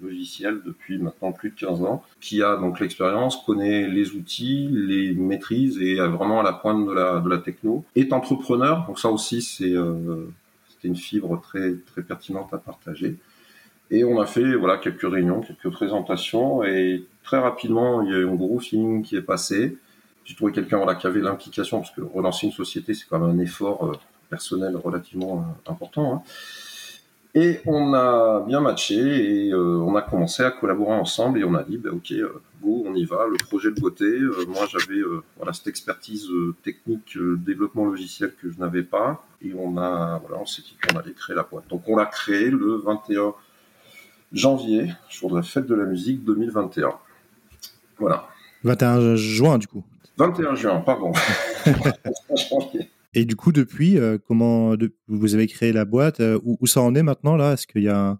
logiciel 0.01 0.61
depuis 0.65 0.97
maintenant 0.97 1.31
plus 1.31 1.51
de 1.51 1.55
15 1.55 1.83
ans, 1.83 2.03
qui 2.19 2.43
a 2.43 2.57
donc 2.57 2.79
l'expérience, 2.79 3.37
connaît 3.45 3.87
les 3.87 4.11
outils, 4.11 4.67
les 4.69 5.13
maîtrise 5.13 5.77
et 5.79 5.95
est 5.95 6.07
vraiment 6.07 6.41
à 6.41 6.43
la 6.43 6.53
pointe 6.53 6.85
de 6.85 6.91
la, 6.91 7.19
de 7.19 7.29
la 7.29 7.37
techno, 7.37 7.85
est 7.95 8.11
entrepreneur, 8.11 8.85
donc 8.85 8.99
ça 8.99 9.09
aussi 9.09 9.41
c'est 9.41 9.73
euh, 9.73 10.25
une 10.83 10.95
fibre 10.95 11.39
très, 11.41 11.75
très 11.85 12.01
pertinente 12.01 12.53
à 12.53 12.57
partager. 12.57 13.17
Et 13.91 14.05
on 14.05 14.21
a 14.21 14.25
fait 14.25 14.55
voilà 14.55 14.77
quelques 14.77 15.01
réunions, 15.01 15.41
quelques 15.41 15.69
présentations, 15.69 16.63
et 16.63 17.03
très 17.23 17.39
rapidement, 17.39 18.01
il 18.01 18.11
y 18.11 18.15
a 18.15 18.19
eu 18.19 18.27
un 18.27 18.35
gros 18.35 18.59
feeling 18.59 19.03
qui 19.03 19.17
est 19.17 19.21
passé. 19.21 19.77
J'ai 20.23 20.33
trouvé 20.35 20.53
quelqu'un 20.53 20.77
voilà, 20.77 20.95
qui 20.95 21.07
avait 21.07 21.19
l'implication, 21.19 21.79
parce 21.79 21.91
que 21.91 22.01
relancer 22.01 22.47
une 22.47 22.53
société, 22.53 22.93
c'est 22.93 23.05
quand 23.09 23.19
même 23.19 23.37
un 23.37 23.43
effort 23.43 23.85
euh, 23.85 23.91
personnel 24.29 24.77
relativement 24.77 25.39
euh, 25.39 25.71
important. 25.71 26.13
Hein. 26.13 26.21
Et 27.35 27.59
on 27.65 27.93
a 27.93 28.41
bien 28.41 28.61
matché 28.61 28.95
et 28.95 29.51
euh, 29.51 29.77
on 29.77 29.95
a 29.95 30.01
commencé 30.01 30.43
à 30.43 30.51
collaborer 30.51 30.93
ensemble 30.93 31.39
et 31.39 31.43
on 31.43 31.55
a 31.55 31.63
dit, 31.63 31.77
bah, 31.77 31.89
ok, 31.91 32.13
go, 32.61 32.83
on 32.85 32.93
y 32.93 33.03
va, 33.03 33.25
le 33.27 33.37
projet 33.37 33.71
de 33.71 33.79
beauté. 33.79 34.09
moi, 34.47 34.67
j'avais 34.69 35.01
voilà 35.35 35.51
cette 35.51 35.67
expertise 35.67 36.29
technique, 36.63 37.17
développement 37.17 37.85
logiciel 37.85 38.33
que 38.41 38.49
je 38.49 38.57
n'avais 38.57 38.83
pas, 38.83 39.25
et 39.41 39.53
on 39.53 39.77
a 39.77 40.19
voilà, 40.19 40.41
on 40.41 40.45
s'est 40.45 40.61
dit 40.61 40.77
qu'on 40.81 40.97
allait 40.97 41.13
créer 41.13 41.35
la 41.35 41.43
boîte. 41.43 41.67
Donc, 41.69 41.83
on 41.87 41.97
l'a 41.97 42.05
créé 42.05 42.49
le 42.49 42.75
21 42.75 43.33
janvier, 44.31 44.91
jour 45.09 45.31
de 45.31 45.37
la 45.37 45.41
fête 45.41 45.65
de 45.65 45.75
la 45.75 45.85
musique 45.85 46.23
2021. 46.23 46.89
Voilà. 47.97 48.27
21 48.63 49.15
juin, 49.15 49.57
du 49.57 49.67
coup. 49.67 49.83
21 50.17 50.55
juin, 50.55 50.81
pardon. 50.81 51.11
Et 53.13 53.25
du 53.25 53.35
coup, 53.35 53.51
depuis, 53.51 53.97
euh, 53.97 54.17
comment 54.25 54.73
vous 55.07 55.35
avez 55.35 55.47
créé 55.47 55.73
la 55.73 55.83
boîte 55.83 56.21
euh, 56.21 56.39
où, 56.43 56.65
ça 56.65 56.81
en 56.81 56.95
est 56.95 57.03
maintenant 57.03 57.35
là? 57.35 57.53
Est-ce 57.53 57.67
qu'il 57.67 57.83
y 57.83 57.89
a 57.89 58.17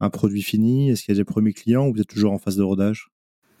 un, 0.00 0.10
produit 0.10 0.42
fini? 0.42 0.90
Est-ce 0.90 1.04
qu'il 1.04 1.14
y 1.14 1.18
a 1.18 1.20
des 1.20 1.24
premiers 1.24 1.54
clients 1.54 1.86
ou 1.86 1.94
vous 1.94 2.00
êtes 2.00 2.08
toujours 2.08 2.32
en 2.32 2.38
phase 2.38 2.56
de 2.56 2.62
rodage? 2.62 3.10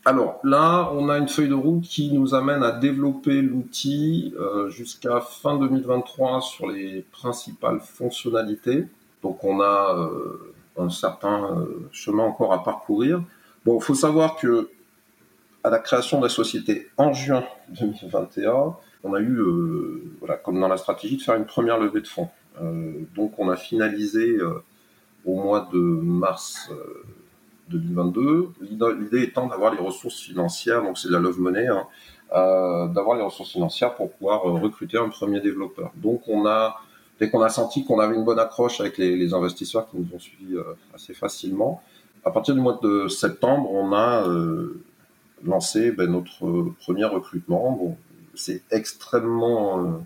Alors 0.04 0.40
là, 0.44 0.90
on 0.92 1.08
a 1.08 1.18
une 1.18 1.28
feuille 1.28 1.48
de 1.48 1.54
route 1.54 1.84
qui 1.84 2.12
nous 2.12 2.34
amène 2.34 2.62
à 2.62 2.72
développer 2.72 3.42
l'outil 3.42 4.32
euh, 4.38 4.68
jusqu'à 4.70 5.20
fin 5.20 5.58
2023 5.58 6.40
sur 6.40 6.68
les 6.68 7.04
principales 7.12 7.80
fonctionnalités. 7.80 8.86
Donc 9.22 9.44
on 9.44 9.60
a 9.60 9.96
euh, 9.98 10.54
un 10.78 10.90
certain 10.90 11.44
euh, 11.44 11.88
chemin 11.92 12.24
encore 12.24 12.52
à 12.52 12.62
parcourir. 12.62 13.22
Bon, 13.64 13.78
il 13.78 13.82
faut 13.82 13.94
savoir 13.94 14.36
que 14.36 14.70
à 15.64 15.70
la 15.70 15.78
création 15.78 16.18
de 16.18 16.24
la 16.24 16.28
société 16.28 16.88
en 16.96 17.12
juin 17.12 17.44
2021, 17.68 18.76
on 19.04 19.14
a 19.14 19.20
eu, 19.20 19.38
voilà, 20.20 20.36
comme 20.36 20.60
dans 20.60 20.68
la 20.68 20.76
stratégie, 20.76 21.16
de 21.16 21.22
faire 21.22 21.34
une 21.34 21.46
première 21.46 21.78
levée 21.78 22.00
de 22.00 22.06
fonds. 22.06 22.28
donc 23.14 23.38
on 23.38 23.48
a 23.50 23.56
finalisé 23.56 24.38
au 25.24 25.34
mois 25.34 25.68
de 25.72 25.78
mars 25.78 26.70
2022. 27.68 28.48
L'idée 28.60 29.22
étant 29.22 29.46
d'avoir 29.46 29.72
les 29.74 29.80
ressources 29.80 30.20
financières, 30.20 30.82
donc 30.82 30.98
c'est 30.98 31.08
de 31.08 31.12
la 31.12 31.18
love 31.18 31.40
money, 31.40 31.66
hein, 31.66 31.86
euh, 32.34 32.88
d'avoir 32.88 33.16
les 33.16 33.22
ressources 33.22 33.52
financières 33.52 33.94
pour 33.94 34.12
pouvoir 34.12 34.46
euh, 34.46 34.58
recruter 34.58 34.98
un 34.98 35.08
premier 35.08 35.40
développeur. 35.40 35.92
Donc 35.96 36.22
on 36.28 36.46
a, 36.46 36.80
dès 37.18 37.30
qu'on 37.30 37.42
a 37.42 37.48
senti 37.48 37.84
qu'on 37.84 38.00
avait 38.00 38.14
une 38.14 38.24
bonne 38.24 38.38
accroche 38.38 38.80
avec 38.80 38.98
les, 38.98 39.34
investisseurs 39.34 39.88
qui 39.90 39.96
nous 39.98 40.06
ont 40.14 40.18
suivis 40.18 40.56
euh, 40.56 40.62
assez 40.94 41.14
facilement, 41.14 41.82
à 42.24 42.30
partir 42.30 42.54
du 42.54 42.60
mois 42.60 42.78
de 42.82 43.08
septembre, 43.08 43.70
on 43.72 43.92
a 43.92 44.26
lancé 45.44 45.92
ben, 45.92 46.10
notre 46.10 46.74
premier 46.80 47.04
recrutement. 47.04 47.72
Bon, 47.72 47.96
c'est 48.34 48.62
extrêmement 48.70 50.02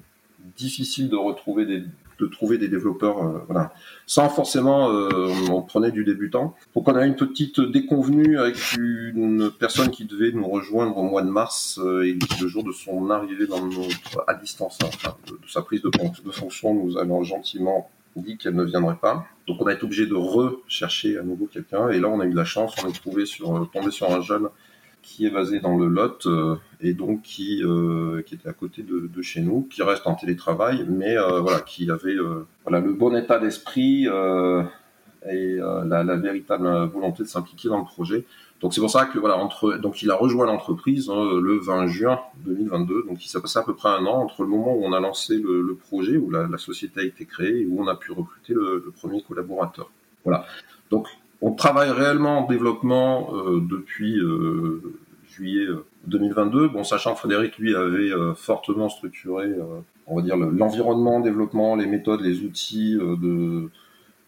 difficile 0.56 1.08
de 1.08 1.16
retrouver 1.16 1.64
des 1.64 1.84
de 2.22 2.26
trouver 2.28 2.58
des 2.58 2.68
développeurs, 2.68 3.22
euh, 3.22 3.38
voilà, 3.48 3.72
sans 4.06 4.28
forcément, 4.28 4.90
euh, 4.90 5.28
on 5.50 5.62
prenait 5.62 5.90
du 5.90 6.04
débutant. 6.04 6.54
Donc 6.74 6.88
on 6.88 6.94
a 6.94 7.04
une 7.04 7.16
petite 7.16 7.60
déconvenue 7.60 8.38
avec 8.38 8.56
une 8.76 9.50
personne 9.50 9.90
qui 9.90 10.04
devait 10.04 10.32
nous 10.32 10.48
rejoindre 10.48 10.96
au 10.96 11.02
mois 11.02 11.22
de 11.22 11.30
mars 11.30 11.78
euh, 11.82 12.06
et 12.06 12.16
le 12.40 12.48
jour 12.48 12.62
de 12.62 12.72
son 12.72 13.10
arrivée 13.10 13.46
dans 13.46 13.64
notre, 13.64 14.24
à 14.28 14.34
distance, 14.34 14.78
hein, 14.84 15.14
de, 15.26 15.38
sa 15.48 15.62
prise 15.62 15.82
de, 15.82 15.90
fonction, 16.30 16.74
nous 16.74 16.96
avons 16.96 17.22
gentiment 17.24 17.90
dit 18.14 18.36
qu'elle 18.36 18.54
ne 18.54 18.64
viendrait 18.64 18.96
pas. 19.00 19.24
Donc 19.46 19.60
on 19.60 19.66
a 19.66 19.72
été 19.72 19.84
obligé 19.84 20.06
de 20.06 20.14
rechercher 20.14 21.18
à 21.18 21.22
nouveau 21.22 21.46
quelqu'un 21.46 21.88
et 21.88 21.98
là 21.98 22.08
on 22.08 22.20
a 22.20 22.26
eu 22.26 22.32
la 22.32 22.44
chance, 22.44 22.74
on 22.84 22.88
est 22.88 22.92
trouvé 22.92 23.26
sur, 23.26 23.68
tombé 23.72 23.90
sur 23.90 24.10
un 24.12 24.20
jeune 24.20 24.48
qui 25.02 25.26
est 25.26 25.30
basé 25.30 25.60
dans 25.60 25.76
le 25.76 25.88
Lot 25.88 26.26
euh, 26.26 26.56
et 26.80 26.94
donc 26.94 27.22
qui 27.22 27.62
euh, 27.62 28.22
qui 28.22 28.36
était 28.36 28.48
à 28.48 28.52
côté 28.52 28.82
de, 28.82 29.10
de, 29.12 29.22
chez 29.22 29.40
nous, 29.40 29.68
qui 29.70 29.82
reste 29.82 30.06
en 30.06 30.14
télétravail, 30.14 30.86
mais 30.88 31.16
euh, 31.16 31.40
voilà, 31.40 31.60
qui 31.60 31.90
avait 31.90 32.16
voilà 32.64 32.80
le 32.80 32.92
bon 32.92 33.14
état 33.14 33.38
d'esprit 33.38 34.06
et 35.30 35.56
la, 35.56 36.02
la, 36.02 36.16
véritable 36.16 36.66
volonté 36.86 37.22
de 37.22 37.28
s'impliquer 37.28 37.68
dans 37.68 37.78
le 37.78 37.84
projet. 37.84 38.24
Donc 38.60 38.74
c'est 38.74 38.80
pour 38.80 38.90
ça 38.90 39.06
que 39.06 39.18
voilà 39.18 39.36
entre 39.36 39.76
donc 39.76 40.02
il 40.02 40.10
a 40.10 40.14
rejoint 40.14 40.46
l'entreprise 40.46 41.10
hein, 41.10 41.40
le 41.40 41.58
20 41.58 41.88
juin 41.88 42.20
2022. 42.44 43.04
Donc 43.08 43.24
il 43.24 43.28
s'est 43.28 43.40
passé 43.40 43.58
à 43.58 43.62
peu 43.62 43.74
près 43.74 43.88
un 43.88 44.06
an 44.06 44.22
entre 44.22 44.42
le 44.42 44.48
moment 44.48 44.74
où 44.74 44.84
on 44.84 44.92
a 44.92 45.00
lancé 45.00 45.36
le, 45.36 45.62
le 45.62 45.74
projet, 45.74 46.16
où 46.16 46.30
la, 46.30 46.46
la, 46.46 46.58
société 46.58 47.00
a 47.00 47.04
été 47.04 47.24
créée 47.24 47.62
et 47.62 47.66
où 47.66 47.82
on 47.82 47.88
a 47.88 47.96
pu 47.96 48.12
recruter 48.12 48.54
le, 48.54 48.82
le 48.84 48.90
premier 48.92 49.22
collaborateur. 49.22 49.90
Voilà. 50.24 50.46
Donc 50.90 51.08
on 51.42 51.52
travaille 51.52 51.90
réellement 51.90 52.38
en 52.38 52.46
développement 52.46 53.34
euh, 53.34 53.60
depuis 53.60 54.16
euh, 54.18 54.80
juillet 55.28 55.66
2022. 56.06 56.58
Euh, 56.58 56.68
bon, 56.68 56.84
sachant 56.84 57.14
que 57.14 57.18
Frédéric, 57.18 57.58
lui, 57.58 57.74
avait 57.74 58.10
fortement 58.36 58.88
structuré, 58.88 59.48
on 60.06 60.16
va 60.16 60.22
dire, 60.22 60.36
l'environnement, 60.36 61.18
le 61.18 61.24
développement, 61.24 61.74
les 61.74 61.86
méthodes, 61.86 62.20
les 62.20 62.40
outils 62.40 62.94
de 62.94 63.68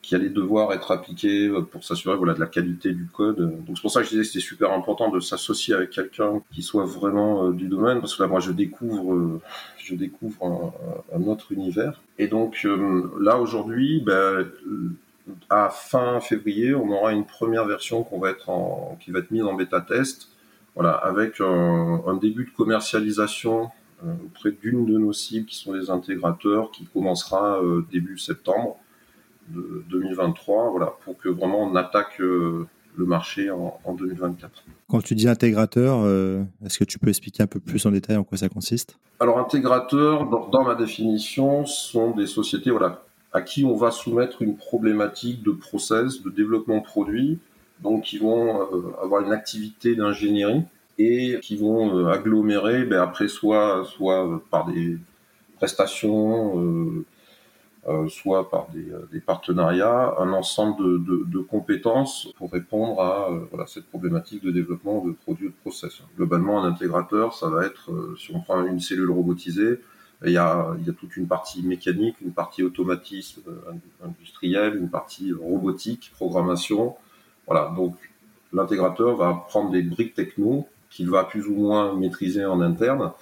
qui 0.02 0.14
allaient 0.14 0.28
devoir 0.28 0.70
être 0.74 0.90
appliqués 0.90 1.50
pour 1.70 1.82
s'assurer 1.82 2.14
voilà 2.14 2.34
de 2.34 2.40
la 2.40 2.46
qualité 2.46 2.92
du 2.92 3.06
code. 3.06 3.38
Donc 3.38 3.76
c'est 3.76 3.80
pour 3.80 3.90
ça 3.90 4.00
que 4.00 4.04
je 4.04 4.10
disais 4.10 4.20
que 4.20 4.28
c'était 4.28 4.44
super 4.44 4.70
important 4.72 5.08
de 5.10 5.18
s'associer 5.18 5.72
avec 5.72 5.88
quelqu'un 5.88 6.42
qui 6.52 6.60
soit 6.60 6.84
vraiment 6.84 7.48
du 7.48 7.68
domaine 7.68 8.00
parce 8.00 8.14
que 8.14 8.22
là 8.22 8.28
moi 8.28 8.38
je 8.38 8.52
découvre 8.52 9.40
je 9.78 9.94
découvre 9.94 10.74
un, 11.10 11.22
autre 11.22 11.52
univers 11.52 12.02
et 12.18 12.26
donc 12.26 12.66
là 13.18 13.40
aujourd'hui 13.40 14.02
ben, 14.04 14.46
à 15.50 15.70
fin 15.70 16.20
février, 16.20 16.74
on 16.74 16.90
aura 16.90 17.12
une 17.12 17.24
première 17.24 17.64
version 17.64 18.02
qu'on 18.02 18.18
va 18.18 18.30
être 18.30 18.50
en, 18.50 18.98
qui 19.00 19.10
va 19.10 19.20
être 19.20 19.30
mise 19.30 19.42
en 19.42 19.54
bêta 19.54 19.80
test, 19.80 20.28
voilà, 20.74 20.92
avec 20.92 21.40
un, 21.40 22.18
début 22.20 22.44
de 22.44 22.50
commercialisation 22.50 23.70
euh, 24.04 24.12
auprès 24.26 24.50
d'une 24.50 24.86
de 24.86 24.98
nos 24.98 25.12
cibles 25.12 25.46
qui 25.46 25.56
sont 25.56 25.72
les 25.72 25.90
intégrateurs, 25.90 26.70
qui 26.72 26.84
commencera 26.86 27.60
euh, 27.62 27.86
début 27.90 28.18
septembre 28.18 28.76
de 29.48 29.84
2023, 29.90 30.70
voilà, 30.70 30.94
pour 31.04 31.16
que 31.18 31.28
vraiment 31.28 31.62
on 31.62 31.76
attaque 31.76 32.20
euh, 32.20 32.66
le 32.96 33.06
marché 33.06 33.50
en, 33.50 33.94
2024. 33.94 34.64
Quand 34.88 35.02
tu 35.02 35.14
dis 35.14 35.28
intégrateur, 35.28 36.06
est-ce 36.64 36.78
que 36.78 36.84
tu 36.84 37.00
peux 37.00 37.08
expliquer 37.08 37.42
un 37.42 37.48
peu 37.48 37.58
plus 37.58 37.84
en 37.86 37.90
détail 37.90 38.16
en 38.16 38.22
quoi 38.22 38.38
ça 38.38 38.48
consiste? 38.48 38.96
Alors 39.18 39.38
intégrateur, 39.38 40.28
dans, 40.28 40.46
dans, 40.46 40.62
ma 40.62 40.76
définition, 40.76 41.66
sont 41.66 42.12
des 42.12 42.28
sociétés 42.28 42.70
voilà, 42.70 43.04
à 43.34 43.42
qui 43.42 43.64
on 43.64 43.74
va 43.74 43.90
soumettre 43.90 44.40
une 44.42 44.56
problématique 44.56 45.42
de 45.42 45.50
process, 45.50 46.22
de 46.22 46.30
développement 46.30 46.80
produit, 46.80 47.40
donc 47.82 48.04
qui 48.04 48.18
vont 48.18 48.62
euh, 48.62 48.94
avoir 49.02 49.22
une 49.22 49.32
activité 49.32 49.96
d'ingénierie 49.96 50.62
et 50.98 51.40
qui 51.42 51.56
vont 51.56 51.98
euh, 51.98 52.12
agglomérer, 52.12 52.84
ben 52.84 53.02
après 53.02 53.26
soit 53.26 53.84
soit 53.86 54.40
par 54.50 54.66
des 54.66 54.98
prestations, 55.56 57.04
euh, 57.88 58.08
soit 58.08 58.48
par 58.50 58.68
des, 58.72 59.20
partenariats, 59.20 60.14
un 60.18 60.32
ensemble 60.32 61.04
de, 61.04 61.38
compétences 61.38 62.28
pour 62.38 62.50
répondre 62.50 63.00
à 63.00 63.66
cette 63.66 63.86
problématique 63.86 64.42
de 64.42 64.50
développement 64.50 65.04
de 65.04 65.12
produits 65.12 65.46
et 65.46 65.50
de 65.50 65.54
process. 65.60 66.00
Globalement, 66.16 66.64
un 66.64 66.68
intégrateur, 66.68 67.34
ça 67.34 67.50
va 67.50 67.66
être, 67.66 67.90
si 68.18 68.34
on 68.34 68.40
prend 68.40 68.64
une 68.64 68.80
cellule 68.80 69.10
robotisée, 69.10 69.80
il 70.26 70.32
y, 70.32 70.38
a, 70.38 70.74
toute 70.98 71.16
une 71.16 71.26
partie 71.26 71.62
mécanique, 71.62 72.16
une 72.22 72.32
partie 72.32 72.62
automatisme 72.62 73.42
euh, 73.48 73.72
industriel, 74.04 74.76
une 74.76 74.88
partie 74.88 75.32
robotique, 75.32 76.12
programmation. 76.14 76.96
Voilà, 77.46 77.72
donc 77.76 77.96
l'intégrateur 78.52 79.16
va 79.16 79.44
prendre 79.48 79.70
des 79.70 79.82
briques 79.82 80.14
techno 80.14 80.66
qu'il 80.90 81.10
va 81.10 81.24
plus 81.24 81.46
ou 81.46 81.54
moins 81.54 81.94
maîtriser 81.94 82.44
en 82.46 82.60
interne 82.60 83.12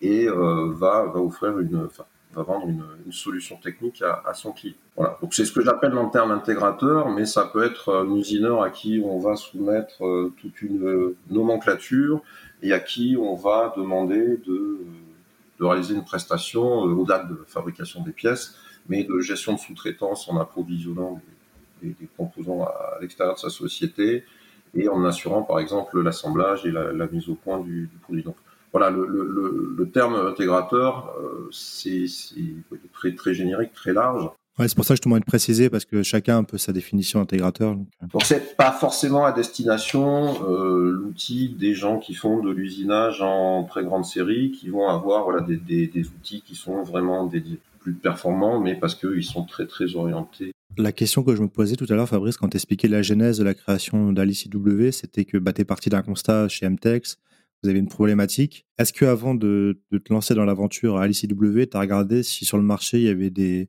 et 0.00 0.28
euh, 0.28 0.72
va, 0.72 1.04
offrir 1.16 1.58
une, 1.58 1.88
va 2.34 2.42
vendre 2.42 2.68
une, 2.68 3.12
solution 3.12 3.56
technique 3.56 4.02
à, 4.02 4.34
son 4.34 4.52
client. 4.52 4.74
Voilà. 4.96 5.16
Donc 5.20 5.34
c'est 5.34 5.44
ce 5.44 5.52
que 5.52 5.62
j'appelle 5.62 5.96
en 5.96 6.08
terme 6.08 6.30
intégrateur, 6.30 7.08
mais 7.08 7.24
ça 7.24 7.44
peut 7.44 7.64
être 7.64 7.94
un 7.94 8.14
usineur 8.16 8.62
à 8.62 8.70
qui 8.70 9.00
on 9.04 9.18
va 9.18 9.36
soumettre 9.36 10.04
euh, 10.04 10.32
toute 10.40 10.60
une 10.62 11.14
nomenclature 11.30 12.20
et 12.62 12.72
à 12.72 12.80
qui 12.80 13.16
on 13.18 13.34
va 13.34 13.72
demander 13.76 14.38
de 14.46 14.78
de 15.58 15.64
réaliser 15.64 15.94
une 15.94 16.04
prestation 16.04 16.86
euh, 16.86 16.92
au-delà 16.92 17.20
de 17.24 17.44
fabrication 17.46 18.02
des 18.02 18.12
pièces, 18.12 18.54
mais 18.88 19.04
de 19.04 19.20
gestion 19.20 19.54
de 19.54 19.58
sous-traitance 19.58 20.28
en 20.28 20.38
approvisionnant 20.38 21.20
des, 21.82 21.94
composants 22.16 22.64
à, 22.64 22.98
l'extérieur 23.00 23.34
de 23.34 23.40
sa 23.40 23.50
société 23.50 24.24
et 24.74 24.88
en 24.88 25.04
assurant 25.04 25.42
par 25.42 25.60
exemple 25.60 26.00
l'assemblage 26.00 26.66
et 26.66 26.70
la, 26.70 27.06
mise 27.06 27.28
au 27.28 27.34
point 27.34 27.60
du, 27.60 27.88
produit. 28.02 28.22
Donc 28.22 28.36
voilà, 28.72 28.90
le, 28.90 29.90
terme 29.92 30.14
intégrateur, 30.14 31.14
euh, 31.18 31.48
c'est 31.52 32.06
très, 32.92 33.14
très 33.14 33.34
générique, 33.34 33.72
très 33.72 33.92
large. 33.92 34.28
Ouais, 34.58 34.66
c'est 34.66 34.74
pour 34.74 34.84
ça 34.84 34.94
que 34.94 34.96
je 34.96 35.02
te 35.02 35.08
demande 35.08 35.20
de 35.20 35.24
préciser 35.24 35.70
parce 35.70 35.84
que 35.84 36.02
chacun 36.02 36.34
a 36.34 36.38
un 36.38 36.44
peu 36.44 36.58
sa 36.58 36.72
définition 36.72 37.20
intégrateur. 37.20 37.76
Donc, 37.76 37.86
euh. 38.02 38.18
c'est 38.24 38.56
pas 38.56 38.72
forcément 38.72 39.24
à 39.24 39.30
destination 39.30 40.36
euh, 40.48 40.90
l'outil 40.90 41.50
des 41.50 41.74
gens 41.74 41.98
qui 41.98 42.14
font 42.14 42.42
de 42.42 42.50
l'usinage 42.50 43.22
en 43.22 43.62
très 43.64 43.84
grande 43.84 44.04
série, 44.04 44.50
qui 44.50 44.68
vont 44.68 44.88
avoir 44.88 45.22
voilà 45.24 45.42
des, 45.42 45.56
des, 45.56 45.86
des 45.86 46.08
outils 46.08 46.42
qui 46.44 46.56
sont 46.56 46.82
vraiment 46.82 47.30
plus 47.78 47.92
performants, 47.94 48.60
mais 48.60 48.74
parce 48.74 48.96
qu'ils 48.96 49.24
sont 49.24 49.44
très 49.44 49.66
très 49.66 49.94
orientés. 49.94 50.52
La 50.76 50.92
question 50.92 51.22
que 51.22 51.36
je 51.36 51.42
me 51.42 51.48
posais 51.48 51.76
tout 51.76 51.86
à 51.88 51.94
l'heure, 51.94 52.08
Fabrice, 52.08 52.36
quand 52.36 52.48
tu 52.48 52.56
expliquais 52.56 52.88
la 52.88 53.02
genèse 53.02 53.38
de 53.38 53.44
la 53.44 53.54
création 53.54 54.12
d'AliCW, 54.12 54.90
c'était 54.90 55.24
que 55.24 55.38
bah, 55.38 55.52
tu 55.52 55.62
es 55.62 55.64
parti 55.64 55.88
d'un 55.88 56.02
constat 56.02 56.48
chez 56.48 56.68
MTEX, 56.68 57.18
vous 57.62 57.68
avez 57.68 57.78
une 57.78 57.88
problématique. 57.88 58.66
Est-ce 58.78 58.92
que 58.92 59.04
avant 59.04 59.34
de, 59.34 59.80
de 59.90 59.98
te 59.98 60.12
lancer 60.12 60.34
dans 60.34 60.44
l'aventure 60.44 60.98
à 60.98 61.04
AliCW, 61.04 61.66
tu 61.70 61.76
as 61.76 61.80
regardé 61.80 62.22
si 62.22 62.44
sur 62.44 62.56
le 62.56 62.62
marché 62.62 62.98
il 62.98 63.04
y 63.04 63.08
avait 63.08 63.30
des 63.30 63.68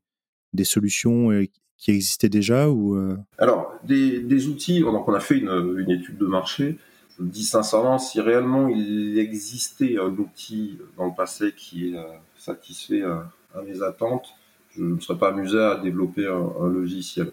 des 0.54 0.64
solutions 0.64 1.32
euh, 1.32 1.46
qui 1.78 1.92
existaient 1.92 2.30
déjà 2.30 2.70
ou 2.70 2.96
euh? 2.96 3.18
Alors, 3.38 3.74
des, 3.84 4.48
outils, 4.48 4.82
donc 4.82 5.08
on 5.08 5.14
a 5.14 5.20
fait 5.20 5.38
une, 5.38 5.90
étude 5.90 6.18
de 6.18 6.26
marché. 6.26 6.78
Je 7.18 7.24
dis 7.24 7.44
sincèrement, 7.44 8.00
si 8.00 8.22
réellement 8.22 8.68
il 8.70 9.18
existait 9.20 9.98
un 9.98 10.10
outil 10.10 10.78
dans 10.98 11.06
le 11.06 11.16
passé 11.16 11.54
qui 11.56 11.96
euh, 11.96 12.02
satisfait 12.38 13.02
à, 13.02 13.32
mes 13.66 13.82
attentes, 13.82 14.28
je 14.72 14.84
ne 14.84 15.00
serais 15.00 15.18
pas 15.18 15.30
amusé 15.30 15.60
à 15.60 15.76
développer 15.76 16.28
un, 16.28 16.68
logiciel. 16.68 17.32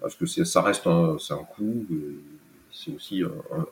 Parce 0.00 0.14
que 0.14 0.26
ça 0.26 0.62
reste 0.62 0.86
un, 0.86 1.16
un 1.30 1.44
coût, 1.44 1.84
c'est 2.72 2.94
aussi 2.94 3.22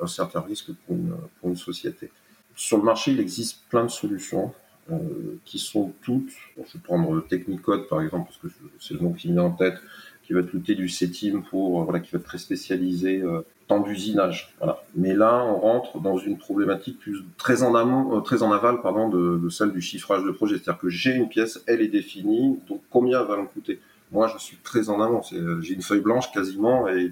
un, 0.00 0.06
certain 0.08 0.40
risque 0.40 0.72
pour 0.86 1.50
une 1.50 1.56
société. 1.56 2.10
Sur 2.56 2.78
le 2.78 2.82
marché, 2.82 3.12
il 3.12 3.20
existe 3.20 3.60
plein 3.68 3.84
de 3.84 3.90
solutions. 3.90 4.52
Euh, 4.88 4.98
qui 5.44 5.58
sont 5.58 5.92
toutes, 6.02 6.30
je 6.56 6.62
vais 6.74 6.84
prendre 6.84 7.20
Technicode 7.26 7.88
par 7.88 8.00
exemple, 8.02 8.28
parce 8.28 8.38
que 8.38 8.60
c'est 8.78 8.94
le 8.94 9.00
nom 9.00 9.12
qui 9.12 9.28
me 9.28 9.32
vient 9.32 9.42
en 9.42 9.50
tête, 9.50 9.78
qui 10.24 10.32
va 10.32 10.42
l'outil 10.42 10.76
du 10.76 10.88
CETIM 10.88 11.42
pour, 11.42 11.82
voilà, 11.82 11.98
qui 11.98 12.12
va 12.12 12.18
être 12.18 12.24
très 12.24 12.38
spécialisé 12.38 13.20
dans 13.68 13.84
l'usinage. 13.84 14.54
Voilà. 14.58 14.80
Mais 14.94 15.14
là, 15.14 15.44
on 15.44 15.56
rentre 15.56 16.00
dans 16.00 16.18
une 16.18 16.38
problématique 16.38 17.00
plus 17.00 17.24
très 17.36 17.64
en 17.64 17.74
amont, 17.74 18.20
très 18.20 18.44
en 18.44 18.52
aval, 18.52 18.80
pardon, 18.80 19.08
de, 19.08 19.38
de 19.38 19.48
celle 19.48 19.72
du 19.72 19.80
chiffrage 19.80 20.22
de 20.22 20.30
projet. 20.30 20.56
C'est-à-dire 20.56 20.78
que 20.78 20.88
j'ai 20.88 21.14
une 21.14 21.28
pièce, 21.28 21.64
elle 21.66 21.80
est 21.80 21.88
définie, 21.88 22.60
donc 22.68 22.80
combien 22.88 23.24
va 23.24 23.38
me 23.38 23.46
coûter? 23.46 23.80
Moi, 24.12 24.28
je 24.32 24.38
suis 24.38 24.56
très 24.58 24.88
en 24.88 25.00
amont. 25.00 25.22
J'ai 25.60 25.74
une 25.74 25.82
feuille 25.82 26.00
blanche 26.00 26.30
quasiment 26.32 26.86
et 26.88 27.10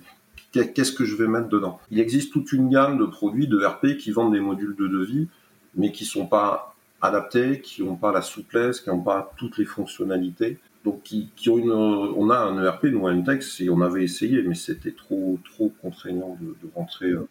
qu'est-ce 0.53 0.93
que 0.93 1.05
je 1.05 1.17
vais 1.17 1.27
mettre 1.27 1.49
dedans? 1.49 1.81
Il 1.91 1.99
existe 1.99 2.33
toute 2.33 2.53
une 2.53 2.69
gamme 2.69 2.99
de 2.99 3.05
produits 3.05 3.49
de 3.49 3.59
RP 3.59 3.97
qui 3.99 4.13
vendent 4.13 4.33
des 4.33 4.41
modules 4.41 4.77
de 4.77 4.87
devis, 4.87 5.27
mais 5.75 5.91
qui 5.91 6.05
sont 6.05 6.27
pas 6.27 6.74
adaptés, 7.05 7.61
qui 7.61 7.83
n'ont 7.83 7.97
pas 7.97 8.13
la 8.13 8.23
souplesse, 8.23 8.81
qui 8.81 8.89
n'ont 8.89 9.03
pas 9.03 9.33
toutes 9.37 9.59
les 9.59 9.65
fonctionnalités. 9.65 10.59
Donc, 10.85 11.03
qui, 11.03 11.31
ont 11.49 11.59
une, 11.59 11.73
on 11.73 12.31
a 12.31 12.39
un 12.39 12.63
ERP, 12.63 12.85
nous, 12.85 13.07
à 13.07 13.11
Intex, 13.11 13.61
et 13.61 13.71
on 13.71 13.81
avait 13.81 14.05
essayé, 14.05 14.43
mais 14.43 14.55
c'était 14.55 14.93
trop, 14.93 15.39
trop 15.45 15.73
contraignant 15.81 16.37
de, 16.41 16.55
rentrer, 16.75 17.11
euh, 17.11 17.27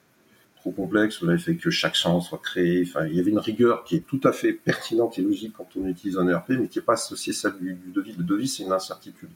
trop 0.55 0.71
complexe. 0.71 1.21
On 1.21 1.27
avait 1.27 1.37
fait 1.37 1.55
que 1.55 1.69
chaque 1.69 1.95
champ 1.95 2.19
soit 2.19 2.39
créé. 2.39 2.83
Enfin, 2.87 3.05
il 3.05 3.15
y 3.15 3.19
avait 3.19 3.31
une 3.31 3.39
rigueur 3.39 3.83
qui 3.83 3.97
est 3.97 4.07
tout 4.07 4.21
à 4.23 4.31
fait 4.31 4.53
pertinente 4.53 5.19
et 5.19 5.21
logique 5.21 5.53
quand 5.55 5.67
on 5.75 5.85
utilise 5.85 6.17
un 6.17 6.27
ERP, 6.27 6.49
mais 6.49 6.67
qui 6.67 6.79
n'est 6.79 6.85
pas 6.85 6.93
associée 6.93 7.33
à 7.33 7.35
celle 7.35 7.57
du, 7.59 7.73
du 7.73 7.91
devis. 7.91 8.15
Le 8.17 8.23
devis, 8.23 8.47
c'est 8.47 8.63
une 8.63 8.71
incertitude. 8.71 9.29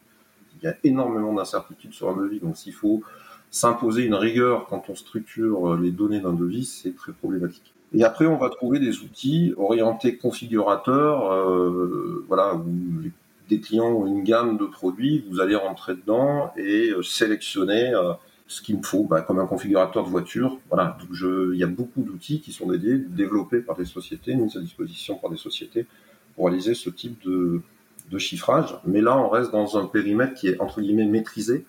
Il 0.62 0.66
y 0.66 0.68
a 0.68 0.76
énormément 0.84 1.34
d'incertitudes 1.34 1.94
sur 1.94 2.10
un 2.10 2.18
devis. 2.18 2.40
Donc, 2.40 2.58
s'il 2.58 2.74
faut 2.74 3.04
s'imposer 3.52 4.04
une 4.04 4.16
rigueur 4.16 4.66
quand 4.68 4.90
on 4.90 4.96
structure 4.96 5.74
euh, 5.74 5.80
les 5.80 5.92
données 5.92 6.22
d'un 6.22 6.34
devis, 6.34 6.66
c'est 6.66 6.96
très 6.96 7.12
problématique. 7.12 7.74
Et 7.94 8.04
après, 8.04 8.26
on 8.26 8.38
va 8.38 8.50
trouver 8.50 8.80
des 8.80 9.00
outils 9.00 9.54
orientés 9.58 10.18
configurateurs, 10.18 11.32
euh, 11.32 12.26
voilà, 12.28 12.56
où 12.56 12.66
des 13.50 13.60
clients 13.62 13.88
ont 13.88 14.06
une 14.06 14.24
gamme 14.24 14.58
de 14.58 14.66
produits, 14.66 15.26
vous 15.30 15.40
allez 15.40 15.56
rentrer 15.56 15.96
dedans 15.96 16.52
et 16.58 16.90
euh, 16.90 17.02
sélectionner 17.02 17.94
euh, 17.94 18.12
ce 18.48 18.62
qu'il 18.62 18.78
me 18.78 18.84
faut, 18.84 19.04
bah, 19.04 19.22
comme 19.22 19.40
un 19.40 19.46
configurateur 19.46 20.04
de 20.04 20.10
voiture. 20.10 20.60
Voilà, 20.70 20.98
donc 21.00 21.10
je, 21.14 21.54
il 21.54 21.60
y 21.60 21.64
a 21.64 21.68
beaucoup 21.68 22.02
d'outils 22.02 22.42
qui 22.42 22.52
sont 22.52 22.68
dédiés, 22.68 22.98
développés 22.98 23.62
par 23.62 23.78
des 23.78 23.86
sociétés, 23.86 24.36
mis 24.36 24.56
à 24.58 24.60
disposition 24.60 25.16
par 25.16 25.30
des 25.30 25.38
sociétés 25.38 25.86
pour 26.36 26.48
réaliser 26.48 26.74
ce 26.74 26.90
type 26.90 27.24
de, 27.26 27.62
de 28.12 28.18
chiffrage. 28.18 28.78
Mais 28.86 29.02
là, 29.02 29.18
on 29.18 29.30
reste 29.30 29.52
dans 29.52 29.78
un 29.78 29.86
périmètre 29.86 30.34
qui 30.34 30.50
est 30.50 30.60
entre 30.60 30.82
guillemets 30.82 31.06
maîtrisé 31.06 31.66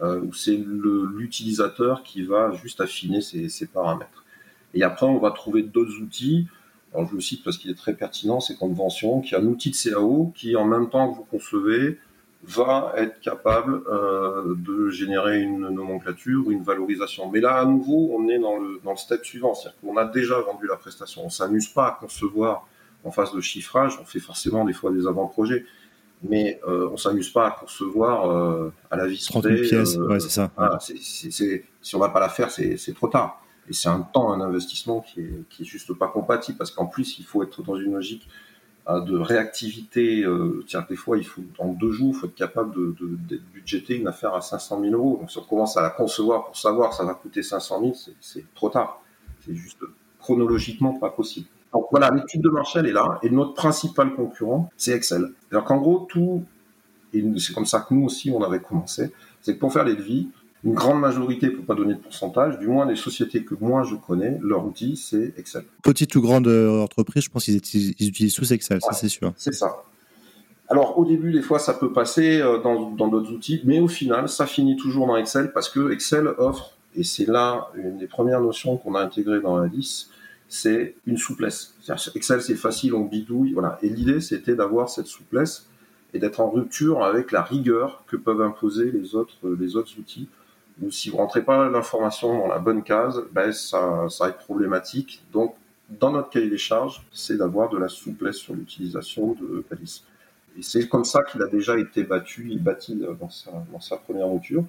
euh, 0.00 0.20
où 0.20 0.32
c'est 0.32 0.56
l'utilisateur 0.56 2.04
qui 2.04 2.22
va 2.22 2.52
juste 2.52 2.80
affiner 2.80 3.20
ses, 3.20 3.66
paramètres. 3.66 4.24
Et 4.74 4.82
après, 4.82 5.06
on 5.06 5.18
va 5.18 5.30
trouver 5.30 5.62
d'autres 5.62 6.00
outils. 6.02 6.46
Alors, 6.92 7.08
je 7.08 7.14
le 7.14 7.20
cite 7.20 7.44
parce 7.44 7.58
qu'il 7.58 7.70
est 7.70 7.78
très 7.78 7.94
pertinent, 7.94 8.40
c'est 8.40 8.56
Convention, 8.56 9.20
qui 9.20 9.34
est 9.34 9.38
un 9.38 9.46
outil 9.46 9.70
de 9.70 9.76
CAO 9.76 10.32
qui, 10.34 10.56
en 10.56 10.64
même 10.64 10.88
temps 10.88 11.10
que 11.12 11.16
vous 11.16 11.24
concevez, 11.24 11.98
va 12.44 12.92
être 12.96 13.20
capable 13.20 13.82
euh, 13.90 14.54
de 14.56 14.88
générer 14.90 15.40
une 15.40 15.68
nomenclature, 15.68 16.50
une 16.50 16.62
valorisation. 16.62 17.28
Mais 17.30 17.40
là, 17.40 17.56
à 17.56 17.64
nouveau, 17.64 18.10
on 18.16 18.28
est 18.28 18.38
dans 18.38 18.56
le, 18.58 18.80
dans 18.84 18.92
le 18.92 18.96
step 18.96 19.24
suivant, 19.24 19.54
c'est-à-dire 19.54 19.78
qu'on 19.80 19.96
a 19.96 20.04
déjà 20.04 20.40
vendu 20.40 20.66
la 20.66 20.76
prestation. 20.76 21.22
On 21.24 21.30
s'amuse 21.30 21.68
pas 21.68 21.88
à 21.88 21.98
concevoir 22.00 22.66
en 23.04 23.10
phase 23.10 23.32
de 23.32 23.40
chiffrage, 23.40 23.98
on 24.00 24.04
fait 24.04 24.20
forcément 24.20 24.64
des 24.64 24.72
fois 24.72 24.92
des 24.92 25.06
avant-projets, 25.06 25.64
mais 26.22 26.60
euh, 26.66 26.88
on 26.92 26.96
s'amuse 26.96 27.30
pas 27.30 27.48
à 27.48 27.50
concevoir 27.52 28.30
euh, 28.30 28.72
à 28.90 28.96
la 28.96 29.06
vis 29.06 29.24
30 29.26 29.44
000 29.44 29.56
pièces, 29.56 29.96
euh, 29.96 30.08
ouais, 30.08 30.20
c'est 30.20 30.30
ça. 30.30 30.50
si 30.80 31.94
on 31.94 31.98
va 31.98 32.08
pas 32.08 32.20
la 32.20 32.28
faire, 32.28 32.50
c'est 32.50 32.94
trop 32.94 33.08
tard. 33.08 33.42
Et 33.68 33.72
c'est 33.72 33.88
un 33.88 34.00
temps, 34.00 34.32
un 34.32 34.40
investissement 34.40 35.00
qui 35.00 35.20
est, 35.20 35.64
juste 35.64 35.92
pas 35.94 36.08
compatible 36.08 36.56
parce 36.56 36.70
qu'en 36.70 36.86
plus, 36.86 37.18
il 37.18 37.24
faut 37.24 37.42
être 37.42 37.62
dans 37.62 37.76
une 37.76 37.94
logique 37.94 38.28
de 38.88 39.18
réactivité. 39.18 40.22
Euh, 40.22 40.64
tiens, 40.66 40.86
des 40.88 40.96
fois, 40.96 41.18
il 41.18 41.26
faut 41.26 41.42
en 41.58 41.68
deux 41.68 41.92
jours, 41.92 42.14
il 42.14 42.18
faut 42.18 42.26
être 42.26 42.34
capable 42.34 42.74
de, 42.74 42.96
de, 42.98 43.40
budgéter 43.52 43.96
une 43.96 44.08
affaire 44.08 44.34
à 44.34 44.40
500 44.40 44.80
000 44.80 44.94
euros. 44.94 45.18
Donc, 45.20 45.30
si 45.30 45.38
on 45.38 45.42
commence 45.42 45.76
à 45.76 45.82
la 45.82 45.90
concevoir 45.90 46.46
pour 46.46 46.56
savoir 46.56 46.94
ça 46.94 47.04
va 47.04 47.14
coûter 47.14 47.42
500 47.42 47.80
000, 47.80 47.92
c'est 48.20 48.54
trop 48.54 48.70
tard. 48.70 49.02
C'est 49.44 49.54
juste 49.54 49.84
chronologiquement 50.18 50.94
pas 50.94 51.10
possible. 51.10 51.46
Donc 51.72 51.86
voilà, 51.90 52.10
l'étude 52.10 52.40
de 52.40 52.48
marché, 52.48 52.78
elle 52.78 52.86
est 52.86 52.92
là. 52.92 53.18
Et 53.22 53.30
notre 53.30 53.54
principal 53.54 54.14
concurrent, 54.14 54.70
c'est 54.76 54.92
Excel. 54.92 55.32
Alors 55.50 55.64
qu'en 55.64 55.76
gros, 55.76 56.06
tout, 56.08 56.44
et 57.12 57.24
c'est 57.38 57.54
comme 57.54 57.66
ça 57.66 57.80
que 57.80 57.94
nous 57.94 58.06
aussi, 58.06 58.30
on 58.30 58.42
avait 58.42 58.60
commencé, 58.60 59.12
c'est 59.40 59.54
que 59.54 59.60
pour 59.60 59.72
faire 59.72 59.84
les 59.84 59.94
devis, 59.94 60.28
une 60.64 60.74
grande 60.74 61.00
majorité, 61.00 61.50
pour 61.50 61.64
pas 61.64 61.74
donner 61.74 61.94
de 61.94 62.00
pourcentage, 62.00 62.58
du 62.58 62.66
moins 62.66 62.86
les 62.86 62.96
sociétés 62.96 63.44
que 63.44 63.54
moi 63.60 63.84
je 63.84 63.94
connais, 63.94 64.38
leur 64.42 64.66
outil, 64.66 64.96
c'est 64.96 65.34
Excel. 65.36 65.64
Petite 65.82 66.14
ou 66.16 66.20
grande 66.20 66.48
euh, 66.48 66.82
entreprise, 66.82 67.24
je 67.24 67.30
pense 67.30 67.44
qu'ils 67.44 67.56
utilisent 67.56 68.34
tous 68.34 68.50
Excel, 68.50 68.80
ça 68.80 68.92
c'est 68.92 69.08
sûr. 69.08 69.32
C'est 69.36 69.54
ça. 69.54 69.84
Alors 70.68 70.98
au 70.98 71.04
début, 71.04 71.32
des 71.32 71.42
fois, 71.42 71.58
ça 71.58 71.74
peut 71.74 71.92
passer 71.92 72.40
euh, 72.40 72.58
dans 72.58 73.08
d'autres 73.08 73.32
outils, 73.32 73.62
mais 73.64 73.80
au 73.80 73.88
final, 73.88 74.28
ça 74.28 74.46
finit 74.46 74.76
toujours 74.76 75.06
dans 75.06 75.16
Excel 75.16 75.52
parce 75.52 75.68
que 75.68 75.92
Excel 75.92 76.28
offre, 76.38 76.72
et 76.94 77.04
c'est 77.04 77.26
là 77.26 77.68
une 77.74 77.96
des 77.96 78.06
premières 78.06 78.40
notions 78.40 78.76
qu'on 78.76 78.94
a 78.94 79.00
intégrées 79.00 79.40
dans 79.40 79.56
la 79.56 79.66
liste, 79.66 80.10
c'est 80.48 80.96
une 81.06 81.18
souplesse. 81.18 81.74
Excel, 82.14 82.42
c'est 82.42 82.56
facile, 82.56 82.94
on 82.94 83.04
bidouille, 83.04 83.52
voilà. 83.52 83.78
Et 83.82 83.88
l'idée, 83.88 84.20
c'était 84.20 84.54
d'avoir 84.54 84.88
cette 84.88 85.06
souplesse 85.06 85.66
et 86.14 86.18
d'être 86.18 86.40
en 86.40 86.50
rupture 86.50 87.04
avec 87.04 87.32
la 87.32 87.42
rigueur 87.42 88.02
que 88.06 88.16
peuvent 88.16 88.40
imposer 88.40 88.90
les 88.90 89.14
autres, 89.14 89.36
les 89.58 89.76
autres 89.76 89.92
outils. 89.98 90.28
Ou 90.82 90.90
si 90.90 91.10
vous 91.10 91.16
rentrez 91.16 91.42
pas 91.42 91.68
l'information 91.68 92.38
dans 92.38 92.46
la 92.46 92.58
bonne 92.58 92.82
case, 92.82 93.22
ben 93.32 93.52
ça, 93.52 94.06
ça 94.08 94.24
va 94.24 94.30
être 94.30 94.38
problématique. 94.38 95.22
Donc, 95.32 95.54
dans 95.88 96.12
notre 96.12 96.30
cahier 96.30 96.50
des 96.50 96.58
charges, 96.58 97.02
c'est 97.12 97.36
d'avoir 97.36 97.68
de 97.70 97.78
la 97.78 97.88
souplesse 97.88 98.36
sur 98.36 98.54
l'utilisation 98.54 99.34
de 99.40 99.64
Palis. 99.68 100.04
Et 100.58 100.62
c'est 100.62 100.88
comme 100.88 101.04
ça 101.04 101.22
qu'il 101.22 101.42
a 101.42 101.46
déjà 101.46 101.78
été 101.78 102.02
battu, 102.02 102.48
il 102.50 102.62
bâti 102.62 103.00
dans 103.20 103.30
sa, 103.30 103.50
dans 103.72 103.80
sa 103.80 103.96
première 103.96 104.28
mouture. 104.28 104.64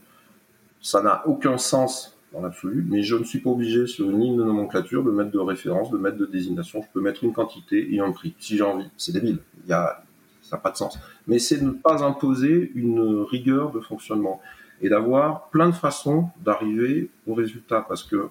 Ça 0.82 1.02
n'a 1.02 1.28
aucun 1.28 1.58
sens 1.58 2.15
dans 2.32 2.41
l'absolu, 2.41 2.86
mais 2.88 3.02
je 3.02 3.15
ne 3.15 3.24
suis 3.24 3.39
pas 3.39 3.50
obligé 3.50 3.88
sur 3.88 4.10
une 4.10 4.19
ligne 4.19 4.38
de 4.38 4.43
nomenclature 4.43 5.04
de 5.04 5.12
mettre 5.12 5.32
de 5.32 5.39
référence, 5.39 5.89
de 5.89 5.98
mettre 5.98 6.17
de 6.17 6.26
désignation. 6.26 6.82
Je 6.82 6.88
peux 6.93 7.02
mettre 7.02 7.24
une 7.24 7.34
quantité 7.34 7.93
et 7.93 8.00
un 8.00 8.12
prix, 8.12 8.36
si 8.39 8.56
j'ai 8.56 8.63
envie. 8.63 8.89
C'est 8.98 9.12
débile. 9.12 9.39
Il 9.65 9.69
y 9.69 9.74
a, 9.74 10.04
ça 10.43 10.56
n'a 10.56 10.62
pas 10.62 10.72
de 10.72 10.78
sens. 10.78 11.00
Mais 11.28 11.39
c'est 11.39 11.62
ne 11.62 11.72
pas 11.72 12.04
imposer 12.04 12.72
une 12.76 13.22
rigueur 13.24 13.72
de 13.72 13.80
fonctionnement 13.80 14.41
et 14.82 14.89
d'avoir 14.89 15.50
plein 15.50 15.68
de 15.68 15.76
façons 15.76 16.30
d'arriver 16.44 17.10
au 17.28 17.34
résultat. 17.34 17.86
Parce 17.88 18.04
que 18.04 18.30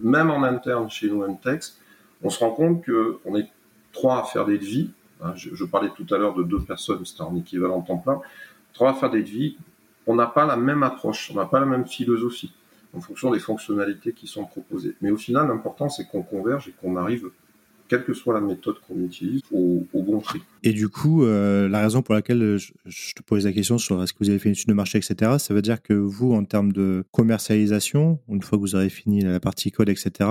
même 0.00 0.30
en 0.30 0.42
interne 0.42 0.90
chez 0.90 1.08
nous, 1.08 1.26
MTEX, 1.26 1.80
on 2.22 2.30
se 2.30 2.38
rend 2.40 2.50
compte 2.50 2.84
qu'on 2.84 3.36
est 3.36 3.48
trois 3.92 4.20
à 4.20 4.24
faire 4.24 4.44
des 4.44 4.58
devis. 4.58 4.90
Hein, 5.22 5.32
je, 5.34 5.64
parlais 5.64 5.90
tout 5.96 6.06
à 6.14 6.18
l'heure 6.18 6.34
de 6.34 6.42
deux 6.42 6.60
personnes, 6.60 7.04
c'était 7.04 7.22
en 7.22 7.34
équivalent 7.36 7.80
temps 7.80 7.96
plein. 7.96 8.20
Trois 8.74 8.90
à 8.90 8.94
faire 8.94 9.10
des 9.10 9.22
devis. 9.22 9.56
On 10.06 10.14
n'a 10.14 10.26
pas 10.26 10.44
la 10.46 10.56
même 10.56 10.82
approche, 10.82 11.30
on 11.32 11.34
n'a 11.34 11.46
pas 11.46 11.60
la 11.60 11.66
même 11.66 11.86
philosophie 11.86 12.52
en 12.96 13.00
fonction 13.00 13.30
des 13.30 13.40
fonctionnalités 13.40 14.12
qui 14.12 14.26
sont 14.26 14.44
proposées. 14.44 14.94
Mais 15.00 15.10
au 15.10 15.16
final, 15.16 15.48
l'important, 15.48 15.88
c'est 15.88 16.06
qu'on 16.06 16.22
converge 16.22 16.68
et 16.68 16.72
qu'on 16.72 16.96
arrive, 16.96 17.30
quelle 17.88 18.04
que 18.04 18.14
soit 18.14 18.34
la 18.34 18.40
méthode 18.40 18.76
qu'on 18.86 18.98
utilise, 19.02 19.42
au, 19.52 19.86
bon 19.94 20.20
prix. 20.20 20.40
Et 20.62 20.72
du 20.72 20.88
coup, 20.88 21.24
euh, 21.24 21.68
la 21.68 21.80
raison 21.80 22.02
pour 22.02 22.14
laquelle 22.14 22.58
je, 22.58 23.14
te 23.14 23.22
pose 23.22 23.44
la 23.44 23.52
question 23.52 23.78
sur 23.78 24.02
est-ce 24.02 24.12
que 24.12 24.18
vous 24.20 24.30
avez 24.30 24.38
fait 24.38 24.48
une 24.48 24.54
étude 24.54 24.68
de 24.68 24.74
marché, 24.74 24.98
etc., 24.98 25.32
ça 25.38 25.54
veut 25.54 25.62
dire 25.62 25.82
que 25.82 25.94
vous, 25.94 26.32
en 26.32 26.44
termes 26.44 26.72
de 26.72 27.04
commercialisation, 27.12 28.20
une 28.28 28.42
fois 28.42 28.58
que 28.58 28.62
vous 28.62 28.74
aurez 28.74 28.88
fini 28.88 29.22
la 29.22 29.40
partie 29.40 29.70
code, 29.70 29.88
etc., 29.88 30.30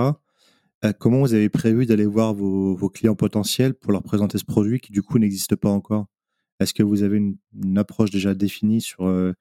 euh, 0.84 0.92
comment 0.92 1.20
vous 1.20 1.34
avez 1.34 1.48
prévu 1.48 1.86
d'aller 1.86 2.06
voir 2.06 2.34
vos, 2.34 2.76
clients 2.90 3.14
potentiels 3.14 3.74
pour 3.74 3.92
leur 3.92 4.02
présenter 4.02 4.38
ce 4.38 4.44
produit 4.44 4.78
qui, 4.80 4.92
du 4.92 5.02
coup, 5.02 5.18
n'existe 5.18 5.56
pas 5.56 5.70
encore? 5.70 6.06
Est-ce 6.60 6.74
que 6.74 6.82
vous 6.82 7.02
avez 7.02 7.16
une, 7.16 7.78
approche 7.78 8.10
déjà 8.10 8.34
définie 8.34 8.80
sur 8.80 9.06
euh, 9.06 9.32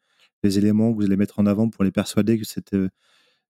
les 0.43 0.57
éléments 0.57 0.91
que 0.91 0.97
vous 0.97 1.05
allez 1.05 1.17
mettre 1.17 1.39
en 1.39 1.45
avant 1.45 1.69
pour 1.69 1.83
les 1.83 1.91
persuader 1.91 2.39
que 2.39 2.45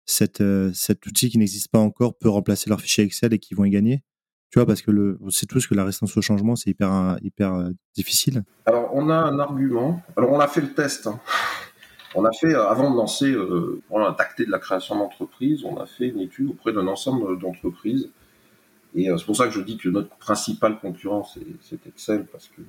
cet 0.04 1.06
outil 1.06 1.30
qui 1.30 1.38
n'existe 1.38 1.68
pas 1.68 1.78
encore 1.78 2.16
peut 2.16 2.28
remplacer 2.28 2.70
leur 2.70 2.80
fichier 2.80 3.04
Excel 3.04 3.32
et 3.34 3.38
qu'ils 3.38 3.56
vont 3.56 3.64
y 3.64 3.70
gagner? 3.70 4.02
Tu 4.52 4.58
vois, 4.58 4.66
parce 4.66 4.82
que 4.82 4.90
le, 4.90 5.18
on 5.22 5.30
sait 5.30 5.46
tous 5.46 5.66
que 5.66 5.74
la 5.74 5.82
résistance 5.82 6.14
au 6.14 6.20
changement, 6.20 6.56
c'est 6.56 6.68
hyper, 6.68 7.16
hyper 7.22 7.54
euh, 7.54 7.70
difficile. 7.96 8.44
Alors, 8.66 8.90
on 8.92 9.08
a 9.08 9.16
un 9.16 9.38
argument. 9.38 10.02
Alors, 10.14 10.30
on 10.30 10.40
a 10.40 10.46
fait 10.46 10.60
le 10.60 10.74
test. 10.74 11.06
Hein. 11.06 11.18
On 12.14 12.26
a 12.26 12.32
fait, 12.32 12.54
euh, 12.54 12.68
avant 12.68 12.90
de 12.90 12.96
lancer, 12.96 13.32
euh, 13.32 13.82
on 13.88 14.12
tacté 14.12 14.44
de 14.44 14.50
la 14.50 14.58
création 14.58 14.96
d'entreprise, 14.96 15.64
on 15.64 15.78
a 15.78 15.86
fait 15.86 16.08
une 16.08 16.20
étude 16.20 16.50
auprès 16.50 16.74
d'un 16.74 16.86
ensemble 16.86 17.38
d'entreprises. 17.38 18.10
Et 18.94 19.08
c'est 19.16 19.24
pour 19.24 19.36
ça 19.36 19.46
que 19.46 19.54
je 19.54 19.62
dis 19.62 19.78
que 19.78 19.88
notre 19.88 20.14
principal 20.16 20.78
concurrent, 20.78 21.26
c'est 21.62 21.86
Excel, 21.86 22.26
parce 22.26 22.48
que 22.48 22.60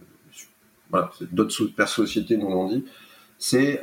voilà, 0.90 1.12
d'autres 1.34 1.52
sociétés 1.86 2.38
nous 2.38 2.48
l'ont 2.48 2.70
dit. 2.70 2.86
C'est 3.38 3.82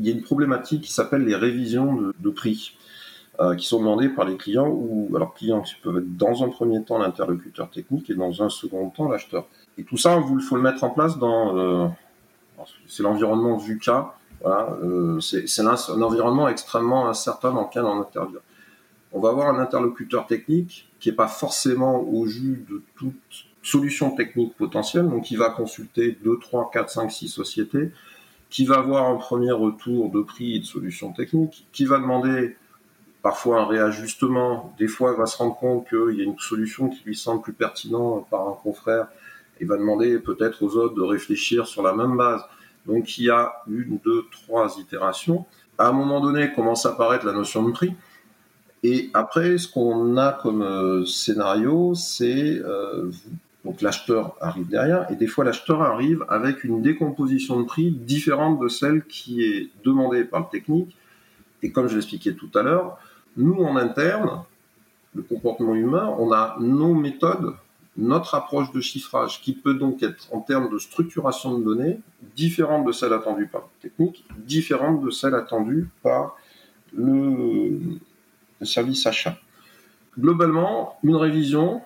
il 0.00 0.06
y 0.06 0.10
a 0.10 0.14
une 0.14 0.22
problématique 0.22 0.82
qui 0.82 0.92
s'appelle 0.92 1.24
les 1.24 1.36
révisions 1.36 2.12
de, 2.18 2.30
prix, 2.30 2.76
euh, 2.78 2.90
qui 3.56 3.66
sont 3.66 3.78
demandées 3.78 4.10
par 4.10 4.26
les 4.26 4.36
clients, 4.36 4.68
ou 4.68 5.10
alors 5.16 5.32
clients 5.32 5.62
qui 5.62 5.74
peuvent 5.82 5.96
être 5.96 6.16
dans 6.16 6.44
un 6.44 6.48
premier 6.48 6.82
temps 6.84 6.98
l'interlocuteur 6.98 7.70
technique 7.70 8.10
et 8.10 8.14
dans 8.14 8.42
un 8.42 8.50
second 8.50 8.90
temps 8.90 9.08
l'acheteur. 9.08 9.46
Et 9.78 9.84
tout 9.84 9.96
ça, 9.96 10.22
il 10.30 10.42
faut 10.42 10.56
le 10.56 10.62
mettre 10.62 10.84
en 10.84 10.90
place 10.90 11.18
dans... 11.18 11.56
Euh, 11.56 11.88
c'est 12.86 13.02
l'environnement 13.02 13.56
VUCA, 13.56 14.14
voilà, 14.42 14.76
euh, 14.82 15.20
c'est 15.20 15.60
un, 15.60 16.02
environnement 16.02 16.48
extrêmement 16.48 17.08
incertain 17.08 17.52
dans 17.52 17.62
lequel 17.62 17.84
on 17.84 18.00
intervient. 18.00 18.40
On 19.12 19.20
va 19.20 19.30
avoir 19.30 19.48
un 19.48 19.58
interlocuteur 19.58 20.26
technique 20.26 20.88
qui 20.98 21.08
n'est 21.08 21.14
pas 21.14 21.28
forcément 21.28 22.00
au 22.00 22.26
jus 22.26 22.64
de 22.68 22.82
toute 22.96 23.14
solution 23.62 24.14
technique 24.14 24.56
potentielle, 24.56 25.08
donc 25.08 25.30
il 25.30 25.38
va 25.38 25.50
consulter 25.50 26.16
2, 26.24 26.38
3, 26.38 26.70
4, 26.72 26.90
5, 26.90 27.12
6 27.12 27.28
sociétés, 27.28 27.90
qui 28.48 28.64
va 28.64 28.78
avoir 28.78 29.08
un 29.10 29.16
premier 29.16 29.52
retour 29.52 30.10
de 30.10 30.22
prix 30.22 30.56
et 30.56 30.60
de 30.60 30.64
solutions 30.64 31.12
techniques, 31.12 31.66
qui 31.72 31.84
va 31.84 31.98
demander 31.98 32.56
parfois 33.22 33.60
un 33.60 33.66
réajustement, 33.66 34.74
des 34.78 34.88
fois 34.88 35.14
va 35.14 35.26
se 35.26 35.36
rendre 35.36 35.56
compte 35.56 35.88
qu'il 35.88 36.16
y 36.16 36.20
a 36.20 36.24
une 36.24 36.38
solution 36.38 36.88
qui 36.88 37.02
lui 37.04 37.16
semble 37.16 37.42
plus 37.42 37.52
pertinente 37.52 38.26
par 38.30 38.48
un 38.48 38.56
confrère 38.62 39.08
et 39.60 39.64
va 39.64 39.76
demander 39.76 40.18
peut-être 40.18 40.62
aux 40.62 40.76
autres 40.76 40.94
de 40.94 41.02
réfléchir 41.02 41.66
sur 41.66 41.82
la 41.82 41.92
même 41.92 42.16
base. 42.16 42.42
Donc 42.86 43.18
il 43.18 43.24
y 43.24 43.30
a 43.30 43.52
une, 43.68 43.98
deux, 44.02 44.24
trois 44.32 44.78
itérations. 44.78 45.44
À 45.78 45.88
un 45.88 45.92
moment 45.92 46.20
donné 46.20 46.52
commence 46.52 46.86
à 46.86 46.90
apparaître 46.90 47.26
la 47.26 47.32
notion 47.32 47.62
de 47.62 47.72
prix. 47.72 47.94
Et 48.82 49.10
après, 49.12 49.58
ce 49.58 49.68
qu'on 49.68 50.16
a 50.16 50.32
comme 50.32 50.62
euh, 50.62 51.04
scénario, 51.04 51.94
c'est 51.94 52.58
euh, 52.64 53.10
donc 53.64 53.82
l'acheteur 53.82 54.36
arrive 54.40 54.68
derrière, 54.68 55.10
et 55.10 55.16
des 55.16 55.26
fois 55.26 55.44
l'acheteur 55.44 55.82
arrive 55.82 56.24
avec 56.30 56.64
une 56.64 56.80
décomposition 56.80 57.60
de 57.60 57.66
prix 57.66 57.90
différente 57.90 58.58
de 58.58 58.68
celle 58.68 59.04
qui 59.04 59.44
est 59.44 59.68
demandée 59.84 60.24
par 60.24 60.40
le 60.40 60.46
technique. 60.50 60.96
Et 61.62 61.70
comme 61.70 61.88
je 61.88 61.94
l'expliquais 61.94 62.32
tout 62.32 62.48
à 62.54 62.62
l'heure, 62.62 62.98
nous 63.36 63.54
en 63.62 63.76
interne, 63.76 64.44
le 65.14 65.22
comportement 65.22 65.74
humain, 65.74 66.14
on 66.18 66.32
a 66.32 66.56
nos 66.60 66.94
méthodes, 66.94 67.54
notre 67.96 68.34
approche 68.34 68.72
de 68.72 68.80
chiffrage, 68.80 69.40
qui 69.42 69.52
peut 69.52 69.74
donc 69.74 70.02
être 70.02 70.28
en 70.32 70.40
termes 70.40 70.70
de 70.70 70.78
structuration 70.78 71.58
de 71.58 71.64
données 71.64 72.00
différente 72.36 72.86
de 72.86 72.92
celle 72.92 73.12
attendue 73.12 73.46
par 73.46 73.62
le 73.62 73.88
technique, 73.88 74.24
différente 74.38 75.02
de 75.02 75.10
celle 75.10 75.34
attendue 75.34 75.88
par 76.02 76.36
le, 76.92 77.78
service 78.62 79.06
achat. 79.06 79.36
Globalement, 80.18 80.98
une 81.02 81.16
révision, 81.16 81.82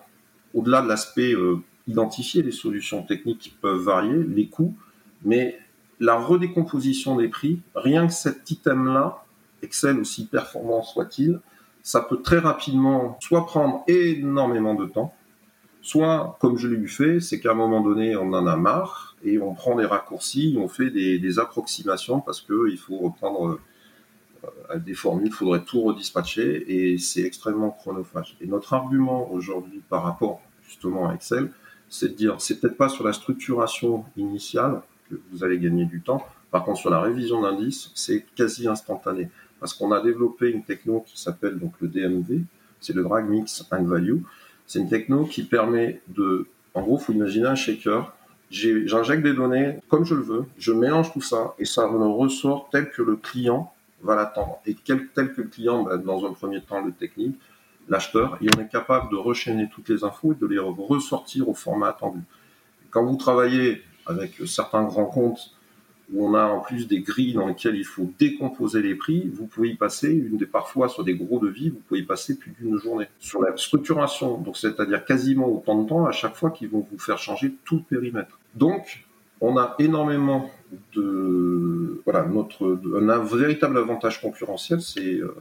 au-delà 0.54 0.82
de 0.82 0.88
l'aspect 0.88 1.32
euh, 1.32 1.62
identifier 1.86 2.42
les 2.42 2.52
solutions 2.52 3.02
techniques 3.02 3.56
peuvent 3.60 3.80
varier, 3.80 4.22
les 4.24 4.48
coûts, 4.48 4.74
mais 5.24 5.58
la 6.00 6.16
redécomposition 6.16 7.16
des 7.16 7.28
prix, 7.28 7.60
rien 7.74 8.06
que 8.06 8.12
cet 8.12 8.50
item-là, 8.50 9.23
Excel 9.64 9.98
aussi 9.98 10.26
performant 10.26 10.82
soit-il, 10.82 11.40
ça 11.82 12.00
peut 12.00 12.22
très 12.22 12.38
rapidement 12.38 13.18
soit 13.20 13.44
prendre 13.46 13.84
énormément 13.86 14.74
de 14.74 14.86
temps, 14.86 15.14
soit, 15.82 16.38
comme 16.40 16.56
je 16.56 16.66
l'ai 16.66 16.76
eu 16.76 16.88
fait, 16.88 17.20
c'est 17.20 17.40
qu'à 17.40 17.50
un 17.50 17.54
moment 17.54 17.82
donné, 17.82 18.16
on 18.16 18.32
en 18.32 18.46
a 18.46 18.56
marre 18.56 19.16
et 19.22 19.38
on 19.38 19.54
prend 19.54 19.76
des 19.76 19.84
raccourcis, 19.84 20.56
on 20.58 20.66
fait 20.66 20.90
des, 20.90 21.38
approximations 21.38 22.20
parce 22.20 22.40
qu'il 22.40 22.78
faut 22.78 22.96
reprendre 22.96 23.58
euh, 24.70 24.78
des 24.78 24.94
formules, 24.94 25.26
il 25.26 25.32
faudrait 25.32 25.62
tout 25.62 25.82
redispatcher 25.82 26.64
et 26.68 26.98
c'est 26.98 27.22
extrêmement 27.22 27.70
chronophage. 27.70 28.36
Et 28.40 28.46
notre 28.46 28.72
argument 28.72 29.30
aujourd'hui 29.30 29.82
par 29.90 30.04
rapport 30.04 30.40
justement 30.66 31.10
à 31.10 31.14
Excel, 31.14 31.50
c'est 31.90 32.08
de 32.08 32.14
dire, 32.14 32.36
c'est 32.38 32.60
peut-être 32.60 32.78
pas 32.78 32.88
sur 32.88 33.04
la 33.04 33.12
structuration 33.12 34.06
initiale 34.16 34.80
que 35.10 35.16
vous 35.32 35.44
allez 35.44 35.58
gagner 35.58 35.84
du 35.84 36.00
temps, 36.00 36.24
par 36.50 36.64
contre 36.64 36.80
sur 36.80 36.90
la 36.90 37.00
révision 37.00 37.42
d'indices, 37.42 37.90
c'est 37.94 38.24
quasi 38.34 38.66
instantané. 38.66 39.28
Parce 39.60 39.74
qu'on 39.74 39.92
a 39.92 40.00
développé 40.00 40.50
une 40.50 40.62
techno 40.62 41.04
qui 41.06 41.20
s'appelle 41.20 41.58
donc 41.58 41.72
le 41.80 41.88
DMV, 41.88 42.42
c'est 42.80 42.92
le 42.92 43.02
Drag 43.02 43.28
Mix 43.28 43.64
and 43.70 43.84
Value. 43.84 44.18
C'est 44.66 44.78
une 44.78 44.88
techno 44.88 45.24
qui 45.24 45.42
permet 45.42 46.00
de, 46.08 46.46
en 46.74 46.82
gros, 46.82 46.98
faut 46.98 47.12
imaginer 47.12 47.46
un 47.46 47.54
shaker. 47.54 48.14
J'injecte 48.50 49.22
des 49.22 49.32
données 49.32 49.78
comme 49.88 50.04
je 50.04 50.14
le 50.14 50.22
veux, 50.22 50.44
je 50.58 50.72
mélange 50.72 51.12
tout 51.12 51.22
ça 51.22 51.54
et 51.58 51.64
ça 51.64 51.88
me 51.88 51.98
ressort 52.06 52.68
tel 52.70 52.90
que 52.90 53.02
le 53.02 53.16
client 53.16 53.72
va 54.02 54.14
l'attendre. 54.14 54.60
Et 54.66 54.74
tel, 54.74 55.08
que 55.14 55.40
le 55.40 55.48
client, 55.48 55.82
ben, 55.82 55.96
dans 55.96 56.24
un 56.26 56.32
premier 56.32 56.60
temps, 56.60 56.82
le 56.82 56.92
technique, 56.92 57.36
l'acheteur, 57.88 58.38
et 58.40 58.46
on 58.56 58.60
est 58.60 58.68
capable 58.68 59.10
de 59.10 59.16
rechaîner 59.16 59.68
toutes 59.72 59.88
les 59.88 60.04
infos 60.04 60.32
et 60.32 60.36
de 60.36 60.46
les 60.46 60.58
ressortir 60.58 61.48
au 61.48 61.54
format 61.54 61.88
attendu. 61.88 62.20
quand 62.90 63.04
vous 63.04 63.16
travaillez 63.16 63.82
avec 64.06 64.40
certains 64.46 64.84
grands 64.84 65.06
comptes 65.06 65.54
où 66.12 66.26
on 66.26 66.34
a 66.34 66.44
en 66.44 66.60
plus 66.60 66.86
des 66.86 67.00
grilles 67.00 67.32
dans 67.32 67.46
lesquelles 67.46 67.76
il 67.76 67.84
faut 67.84 68.10
décomposer 68.18 68.82
les 68.82 68.94
prix, 68.94 69.28
vous 69.32 69.46
pouvez 69.46 69.70
y 69.70 69.74
passer, 69.74 70.12
une 70.12 70.36
des 70.36 70.46
parfois 70.46 70.88
sur 70.88 71.04
des 71.04 71.14
gros 71.14 71.38
devis, 71.38 71.70
vous 71.70 71.80
pouvez 71.88 72.00
y 72.00 72.04
passer 72.04 72.38
plus 72.38 72.52
d'une 72.52 72.76
journée. 72.76 73.06
Sur 73.18 73.42
la 73.42 73.56
structuration, 73.56 74.38
donc 74.38 74.56
c'est-à-dire 74.56 75.04
quasiment 75.04 75.48
autant 75.48 75.82
de 75.82 75.88
temps 75.88 76.04
à 76.06 76.12
chaque 76.12 76.36
fois 76.36 76.50
qu'ils 76.50 76.68
vont 76.68 76.86
vous 76.90 76.98
faire 76.98 77.18
changer 77.18 77.54
tout 77.64 77.76
le 77.76 77.82
périmètre. 77.82 78.38
Donc, 78.54 79.04
on 79.40 79.56
a 79.58 79.74
énormément 79.78 80.50
de 80.94 82.00
voilà 82.04 82.24
notre 82.24 82.78
un 82.94 83.18
véritable 83.24 83.78
avantage 83.78 84.20
concurrentiel, 84.20 84.80
c'est 84.80 85.14
euh, 85.14 85.34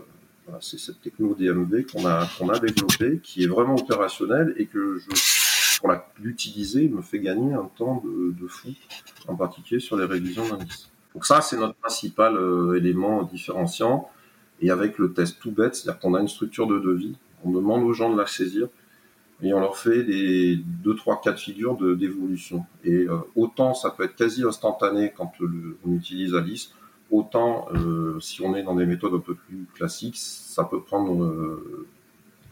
c'est 0.60 0.80
cette 0.80 1.02
techno 1.02 1.36
DMV 1.36 1.86
qu'on 1.86 2.06
a, 2.06 2.28
qu'on 2.38 2.49
a 2.49 2.60
développée, 2.60 3.19
qui 3.23 3.43
est 3.43 3.47
vraiment 3.47 3.76
opérationnelle 3.76 4.54
et 4.58 4.65
que 4.65 4.97
je, 4.97 5.15
l'utiliser, 6.19 6.88
me 6.88 7.02
fait 7.02 7.19
gagner 7.19 7.54
un 7.54 7.69
temps 7.76 8.04
de, 8.06 8.48
fou, 8.48 8.69
en 9.28 9.36
particulier 9.36 9.80
sur 9.80 9.98
les 9.98 10.06
révisions 10.06 10.48
d'indices. 10.48 10.89
Donc 11.13 11.26
ça, 11.26 11.41
c'est 11.41 11.58
notre 11.58 11.76
principal 11.76 12.36
euh, 12.36 12.76
élément 12.76 13.24
différenciant. 13.24 14.10
Et 14.62 14.72
avec 14.72 14.98
le 14.98 15.13
test 15.13 15.39
tout 15.39 15.52
bête, 15.52 15.76
c'est-à-dire 15.76 16.00
qu'on 16.00 16.13
a 16.13 16.22
une 16.22 16.28
structure 16.28 16.67
de 16.67 16.80
devis, 16.80 17.17
on 17.43 17.52
demande 17.52 17.84
aux 17.84 17.93
gens 17.93 18.12
de 18.12 18.17
la 18.17 18.26
saisir 18.26 18.67
et 19.41 19.54
on 19.54 19.60
leur 19.60 19.78
fait 19.78 20.04
des 20.04 20.56
deux, 20.56 20.96
trois 20.96 21.19
cas 21.19 21.34
de 21.34 21.39
figure 21.39 21.76
d'évolution. 21.98 22.65
Et 22.86 22.93
euh, 22.93 23.17
autant 23.36 23.74
ça 23.74 23.89
peut 23.91 24.04
être 24.04 24.15
quasi 24.15 24.43
instantané 24.43 25.12
quand 25.15 25.34
on 25.86 25.91
utilise 25.91 26.34
Alice, 26.34 26.74
Autant, 27.12 27.67
euh, 27.76 28.19
si 28.22 28.41
on 28.41 28.56
est 28.56 28.63
dans 28.63 28.74
des 28.74 28.88
méthodes 28.88 29.13
un 29.13 29.19
peu 29.19 29.36
plus 29.36 29.67
classiques, 29.76 30.17
ça 30.17 30.63
peut 30.63 30.82
prendre 30.82 31.60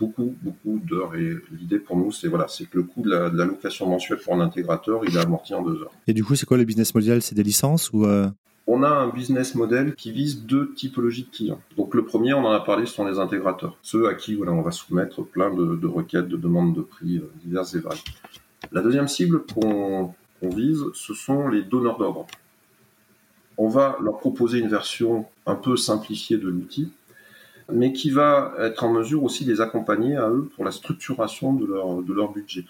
beaucoup, 0.01 0.33
beaucoup 0.41 0.79
d'heures. 0.83 1.15
Et 1.15 1.35
l'idée 1.51 1.79
pour 1.79 1.95
nous, 1.95 2.11
c'est 2.11 2.27
voilà, 2.27 2.47
c'est 2.47 2.65
que 2.65 2.77
le 2.77 2.83
coût 2.83 3.03
de 3.03 3.11
la, 3.11 3.45
location 3.45 3.87
mensuelle 3.87 4.19
pour 4.19 4.33
un 4.33 4.39
intégrateur, 4.39 5.01
il 5.07 5.15
est 5.15 5.19
amorti 5.19 5.53
en 5.53 5.61
deux 5.61 5.79
heures. 5.81 5.91
Et 6.07 6.13
du 6.13 6.23
coup, 6.23 6.35
c'est 6.35 6.47
quoi 6.47 6.57
le 6.57 6.63
business 6.63 6.93
model? 6.95 7.21
C'est 7.21 7.35
des 7.35 7.43
licences 7.43 7.93
ou 7.93 8.05
euh? 8.05 8.27
On 8.67 8.83
a 8.83 8.89
un 8.89 9.09
business 9.09 9.55
model 9.55 9.95
qui 9.95 10.11
vise 10.11 10.45
deux 10.45 10.73
typologies 10.73 11.23
de 11.23 11.29
clients. 11.29 11.61
Donc 11.77 11.93
le 11.93 12.05
premier, 12.05 12.33
on 12.33 12.45
en 12.45 12.51
a 12.51 12.59
parlé, 12.59 12.85
ce 12.85 12.93
sont 12.93 13.05
les 13.05 13.19
intégrateurs, 13.19 13.77
ceux 13.81 14.07
à 14.07 14.13
qui 14.13 14.35
voilà, 14.35 14.53
on 14.53 14.61
va 14.61 14.71
soumettre 14.71 15.23
plein 15.23 15.53
de, 15.53 15.87
requêtes, 15.87 16.27
de 16.27 16.37
demandes 16.37 16.75
de 16.75 16.81
prix 16.81 17.21
diverses 17.43 17.73
et 17.73 17.79
variées. 17.79 18.01
La 18.71 18.81
deuxième 18.81 19.07
cible 19.07 19.43
qu'on 19.45 20.13
vise, 20.43 20.83
ce 20.93 21.13
sont 21.13 21.47
les 21.47 21.63
donneurs 21.63 21.97
d'ordre 21.97 22.27
on 23.57 23.67
va 23.67 23.97
leur 24.01 24.17
proposer 24.17 24.57
une 24.57 24.69
version 24.69 25.25
un 25.45 25.53
peu 25.53 25.77
simplifiée 25.77 26.37
de 26.37 26.47
l'outil, 26.47 26.91
mais 27.71 27.93
qui 27.93 28.11
va 28.11 28.53
être 28.59 28.83
en 28.83 28.91
mesure 28.91 29.23
aussi 29.23 29.45
de 29.45 29.51
les 29.51 29.61
accompagner 29.61 30.15
à 30.15 30.29
eux 30.29 30.49
pour 30.55 30.65
la 30.65 30.71
structuration 30.71 31.53
de 31.53 31.65
leur, 31.65 32.01
de 32.01 32.13
leur 32.13 32.31
budget. 32.31 32.65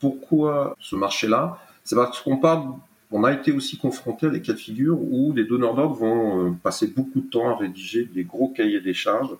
Pourquoi 0.00 0.76
ce 0.80 0.96
marché-là? 0.96 1.58
C'est 1.84 1.96
parce 1.96 2.20
qu'on 2.20 2.36
parle, 2.36 2.68
on 3.10 3.24
a 3.24 3.32
été 3.32 3.52
aussi 3.52 3.76
confronté 3.76 4.26
à 4.26 4.30
des 4.30 4.40
cas 4.40 4.52
de 4.52 4.58
figure 4.58 4.98
où 5.00 5.32
les 5.32 5.44
donneurs 5.44 5.74
d'ordre 5.74 5.94
vont 5.94 6.46
euh, 6.46 6.50
passer 6.62 6.86
beaucoup 6.86 7.20
de 7.20 7.30
temps 7.30 7.48
à 7.48 7.56
rédiger 7.56 8.04
des 8.04 8.24
gros 8.24 8.48
cahiers 8.48 8.80
des 8.80 8.94
charges, 8.94 9.36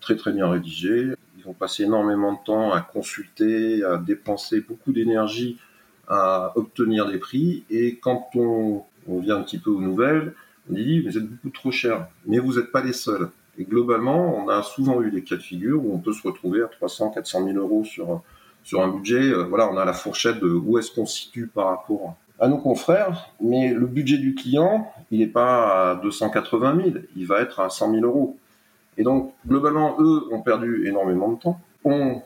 très 0.00 0.16
très 0.16 0.32
bien 0.32 0.48
rédigés. 0.48 1.12
Ils 1.38 1.44
vont 1.44 1.54
passer 1.54 1.84
énormément 1.84 2.32
de 2.32 2.38
temps 2.44 2.72
à 2.72 2.80
consulter, 2.80 3.82
à 3.84 3.96
dépenser 3.96 4.60
beaucoup 4.60 4.92
d'énergie 4.92 5.58
à 6.06 6.52
obtenir 6.56 7.06
des 7.10 7.16
prix. 7.16 7.64
Et 7.70 7.96
quand 7.96 8.28
on 8.34 8.84
on 9.06 9.18
vient 9.18 9.36
un 9.36 9.42
petit 9.42 9.58
peu 9.58 9.70
aux 9.70 9.80
nouvelles, 9.80 10.34
on 10.70 10.74
dit 10.74 11.00
vous 11.00 11.16
êtes 11.16 11.26
beaucoup 11.26 11.50
trop 11.50 11.70
cher, 11.70 12.08
mais 12.26 12.38
vous 12.38 12.54
n'êtes 12.54 12.72
pas 12.72 12.82
les 12.82 12.92
seuls. 12.92 13.30
Et 13.58 13.64
globalement, 13.64 14.36
on 14.36 14.48
a 14.48 14.62
souvent 14.62 15.00
eu 15.02 15.10
des 15.10 15.22
cas 15.22 15.36
de 15.36 15.42
figure 15.42 15.84
où 15.84 15.94
on 15.94 15.98
peut 15.98 16.12
se 16.12 16.22
retrouver 16.26 16.62
à 16.62 16.66
300, 16.66 17.10
400 17.10 17.46
000 17.46 17.58
euros 17.58 17.84
sur, 17.84 18.22
sur 18.62 18.82
un 18.82 18.88
budget. 18.88 19.30
Euh, 19.30 19.44
voilà, 19.44 19.70
on 19.70 19.76
a 19.76 19.84
la 19.84 19.92
fourchette 19.92 20.40
de 20.40 20.48
où 20.48 20.78
est-ce 20.78 20.90
qu'on 20.92 21.06
se 21.06 21.22
situe 21.22 21.46
par 21.46 21.68
rapport 21.68 22.16
à 22.40 22.48
nos 22.48 22.58
confrères, 22.58 23.30
mais 23.40 23.72
le 23.72 23.86
budget 23.86 24.18
du 24.18 24.34
client, 24.34 24.92
il 25.12 25.20
n'est 25.20 25.28
pas 25.28 25.92
à 25.92 25.94
280 25.96 26.76
000, 26.76 26.96
il 27.16 27.26
va 27.26 27.40
être 27.40 27.60
à 27.60 27.70
100 27.70 27.92
000 27.92 28.04
euros. 28.04 28.36
Et 28.98 29.04
donc, 29.04 29.32
globalement, 29.46 29.96
eux 30.00 30.24
ont 30.32 30.42
perdu 30.42 30.88
énormément 30.88 31.30
de 31.30 31.38
temps, 31.38 31.60
ont 31.84 32.22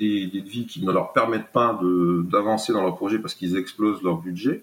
des, 0.00 0.26
des 0.26 0.40
devis 0.40 0.66
qui 0.66 0.84
ne 0.84 0.90
leur 0.90 1.12
permettent 1.12 1.52
pas 1.52 1.78
d'avancer 2.28 2.72
dans 2.72 2.82
leur 2.82 2.96
projet 2.96 3.20
parce 3.20 3.34
qu'ils 3.34 3.56
explosent 3.56 4.02
leur 4.02 4.16
budget 4.16 4.62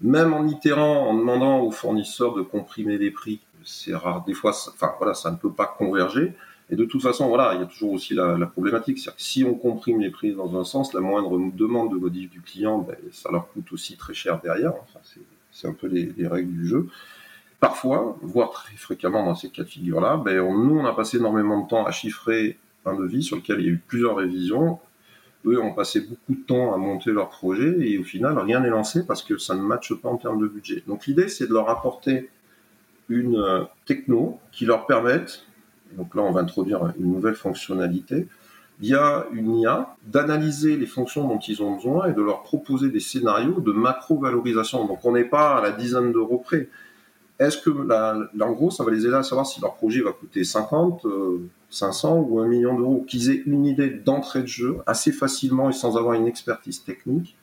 même 0.00 0.32
en 0.32 0.46
itérant, 0.46 1.08
en 1.08 1.14
demandant 1.14 1.60
aux 1.60 1.70
fournisseurs 1.70 2.34
de 2.34 2.42
comprimer 2.42 2.98
les 2.98 3.10
prix, 3.10 3.40
c'est 3.68 3.94
rare. 3.94 4.24
Des 4.24 4.34
fois, 4.34 4.52
ça, 4.52 4.70
enfin 4.74 4.92
voilà, 4.98 5.14
ça 5.14 5.30
ne 5.30 5.36
peut 5.36 5.52
pas 5.52 5.66
converger. 5.66 6.34
Et 6.70 6.76
de 6.76 6.84
toute 6.84 7.02
façon, 7.02 7.28
voilà, 7.28 7.54
il 7.54 7.60
y 7.60 7.62
a 7.62 7.66
toujours 7.66 7.92
aussi 7.92 8.14
la, 8.14 8.36
problématique, 8.46 8.98
c'est 8.98 9.10
si 9.16 9.44
on 9.44 9.54
comprime 9.54 10.00
les 10.00 10.10
prix 10.10 10.34
dans 10.34 10.58
un 10.58 10.64
sens, 10.64 10.92
la 10.92 11.00
moindre 11.00 11.38
demande 11.54 11.92
de 11.92 11.96
modif 11.96 12.30
du 12.30 12.42
client, 12.42 12.78
ben, 12.78 12.96
ça 13.10 13.30
leur 13.30 13.48
coûte 13.48 13.72
aussi 13.72 13.96
très 13.96 14.12
cher 14.12 14.40
derrière. 14.42 14.74
Enfin, 14.82 15.00
c'est 15.50 15.68
un 15.68 15.72
peu 15.72 15.86
les, 15.86 16.12
les, 16.16 16.26
règles 16.26 16.52
du 16.52 16.66
jeu. 16.66 16.88
Parfois, 17.58 18.18
voire 18.22 18.50
très 18.50 18.76
fréquemment 18.76 19.24
dans 19.24 19.34
ces 19.34 19.48
cas 19.48 19.62
de 19.62 19.68
figure-là, 19.68 20.18
ben, 20.18 20.36
nous, 20.36 20.78
on 20.78 20.84
a 20.84 20.92
passé 20.92 21.16
énormément 21.16 21.62
de 21.62 21.68
temps 21.68 21.86
à 21.86 21.90
chiffrer 21.90 22.58
un 22.84 22.94
devis 22.94 23.22
sur 23.22 23.36
lequel 23.36 23.60
il 23.60 23.66
y 23.66 23.68
a 23.68 23.72
eu 23.72 23.82
plusieurs 23.86 24.16
révisions 24.16 24.78
eux 25.46 25.60
ont 25.60 25.72
passé 25.72 26.00
beaucoup 26.00 26.34
de 26.34 26.44
temps 26.46 26.74
à 26.74 26.76
monter 26.76 27.10
leur 27.10 27.28
projet 27.28 27.76
et 27.80 27.98
au 27.98 28.02
final, 28.02 28.38
rien 28.38 28.60
n'est 28.60 28.70
lancé 28.70 29.06
parce 29.06 29.22
que 29.22 29.38
ça 29.38 29.54
ne 29.54 29.62
matche 29.62 29.94
pas 29.94 30.08
en 30.08 30.16
termes 30.16 30.40
de 30.40 30.48
budget. 30.48 30.82
Donc 30.86 31.06
l'idée, 31.06 31.28
c'est 31.28 31.46
de 31.46 31.52
leur 31.52 31.68
apporter 31.68 32.28
une 33.08 33.36
euh, 33.36 33.64
techno 33.86 34.38
qui 34.52 34.66
leur 34.66 34.86
permette, 34.86 35.44
donc 35.96 36.14
là 36.14 36.22
on 36.22 36.32
va 36.32 36.40
introduire 36.40 36.92
une 36.98 37.12
nouvelle 37.12 37.34
fonctionnalité, 37.34 38.28
via 38.80 39.26
une 39.32 39.56
IA, 39.56 39.96
d'analyser 40.06 40.76
les 40.76 40.86
fonctions 40.86 41.26
dont 41.26 41.38
ils 41.38 41.62
ont 41.62 41.74
besoin 41.74 42.06
et 42.06 42.12
de 42.12 42.22
leur 42.22 42.42
proposer 42.42 42.90
des 42.90 43.00
scénarios 43.00 43.60
de 43.60 43.72
macro-valorisation. 43.72 44.86
Donc 44.86 45.04
on 45.04 45.12
n'est 45.12 45.24
pas 45.24 45.56
à 45.56 45.62
la 45.62 45.72
dizaine 45.72 46.12
d'euros 46.12 46.38
près. 46.38 46.68
Est-ce 47.40 47.58
que, 47.58 47.70
en 47.70 48.52
gros, 48.52 48.70
ça 48.70 48.84
va 48.84 48.90
les 48.90 49.06
aider 49.06 49.14
à 49.14 49.22
savoir 49.22 49.46
si 49.46 49.60
leur 49.60 49.74
projet 49.74 50.00
va 50.00 50.12
coûter 50.12 50.42
50, 50.42 51.06
500 51.70 52.16
euh, 52.16 52.20
ou 52.20 52.40
1 52.40 52.48
million 52.48 52.76
d'euros 52.76 53.04
Qu'ils 53.06 53.30
aient 53.30 53.42
une 53.46 53.64
idée 53.64 53.90
d'entrée 53.90 54.42
de 54.42 54.48
jeu 54.48 54.78
assez 54.86 55.12
facilement 55.12 55.70
et 55.70 55.72
sans 55.72 55.96
avoir 55.96 56.14
une 56.14 56.26
expertise 56.26 56.82
technique 56.82 57.36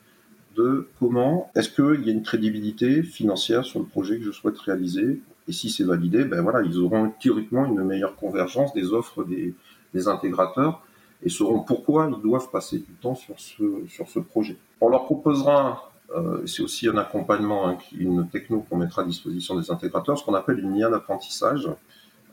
de 0.55 0.87
comment 0.99 1.51
est-ce 1.55 1.69
qu'il 1.69 2.05
y 2.05 2.09
a 2.09 2.13
une 2.13 2.23
crédibilité 2.23 3.03
financière 3.03 3.65
sur 3.65 3.79
le 3.79 3.85
projet 3.85 4.17
que 4.17 4.23
je 4.23 4.31
souhaite 4.31 4.57
réaliser. 4.57 5.21
Et 5.47 5.51
si 5.51 5.69
c'est 5.69 5.83
validé, 5.83 6.25
ben 6.25 6.41
voilà, 6.41 6.61
ils 6.61 6.79
auront 6.79 7.11
théoriquement 7.19 7.65
une 7.65 7.83
meilleure 7.83 8.15
convergence 8.15 8.73
des 8.73 8.93
offres 8.93 9.23
des, 9.23 9.53
des 9.93 10.07
intégrateurs 10.07 10.81
et 11.23 11.29
sauront 11.29 11.59
pourquoi 11.59 12.11
ils 12.15 12.21
doivent 12.21 12.49
passer 12.51 12.79
du 12.79 12.93
temps 13.01 13.15
sur 13.15 13.39
ce, 13.39 13.63
sur 13.87 14.07
ce 14.09 14.19
projet. 14.19 14.57
On 14.81 14.89
leur 14.89 15.05
proposera, 15.05 15.91
euh, 16.15 16.45
c'est 16.45 16.61
aussi 16.61 16.87
un 16.87 16.97
accompagnement, 16.97 17.67
hein, 17.67 17.77
une 17.97 18.27
techno 18.27 18.65
qu'on 18.69 18.77
mettra 18.77 19.03
à 19.03 19.05
disposition 19.05 19.59
des 19.59 19.71
intégrateurs, 19.71 20.17
ce 20.17 20.23
qu'on 20.23 20.33
appelle 20.33 20.59
une 20.59 20.75
IA 20.75 20.89
d'apprentissage, 20.89 21.69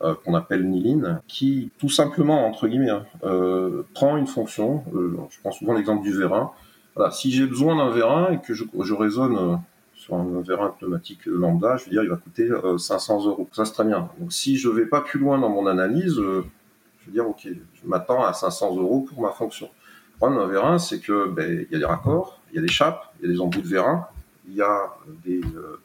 euh, 0.01 0.15
qu'on 0.25 0.33
appelle 0.33 0.69
Niline, 0.69 1.21
qui 1.27 1.71
tout 1.79 1.89
simplement, 1.89 2.45
entre 2.47 2.67
guillemets, 2.67 2.89
hein, 2.89 3.05
euh, 3.23 3.83
prend 3.93 4.17
une 4.17 4.27
fonction, 4.27 4.83
euh, 4.93 5.17
je 5.29 5.39
prends 5.39 5.51
souvent 5.51 5.73
l'exemple 5.73 6.03
du 6.03 6.11
vérin, 6.11 6.51
voilà, 6.95 7.11
si 7.11 7.31
j'ai 7.31 7.45
besoin 7.45 7.75
d'un 7.77 7.89
vérin 7.89 8.31
et 8.31 8.39
que 8.39 8.53
je, 8.53 8.65
je 8.81 8.93
raisonne 8.93 9.37
euh, 9.37 9.55
sur 10.03 10.15
un 10.15 10.41
vérin 10.41 10.75
pneumatique 10.77 11.25
lambda, 11.25 11.77
je 11.77 11.85
veux 11.85 11.91
dire, 11.91 12.03
il 12.03 12.09
va 12.09 12.17
coûter 12.17 12.49
500 12.77 13.25
euros. 13.25 13.47
Ça, 13.53 13.63
c'est 13.63 13.71
très 13.71 13.85
bien. 13.85 14.09
Donc, 14.19 14.33
si 14.33 14.57
je 14.57 14.67
vais 14.67 14.85
pas 14.85 14.99
plus 14.99 15.17
loin 15.17 15.39
dans 15.39 15.47
mon 15.47 15.65
analyse, 15.65 16.15
je 16.15 16.21
veux 17.05 17.11
dire, 17.13 17.25
OK, 17.25 17.47
je 17.47 17.87
m'attends 17.87 18.21
à 18.21 18.33
500 18.33 18.75
euros 18.75 19.01
pour 19.01 19.21
ma 19.21 19.31
fonction. 19.31 19.69
Le 20.13 20.17
problème 20.17 20.39
d'un 20.39 20.47
vérin, 20.47 20.77
c'est 20.77 20.99
que 20.99 21.29
ben, 21.29 21.65
il 21.69 21.71
y 21.71 21.75
a 21.75 21.79
des 21.79 21.85
raccords, 21.85 22.41
il 22.51 22.57
y 22.57 22.59
a 22.59 22.61
des 22.61 22.71
chapes, 22.71 23.13
il 23.19 23.27
y 23.27 23.29
a 23.29 23.33
des 23.33 23.39
embouts 23.39 23.61
de 23.61 23.67
vérin, 23.67 24.05
il 24.47 24.55
y 24.55 24.61
a 24.61 24.93
euh, 25.27 25.79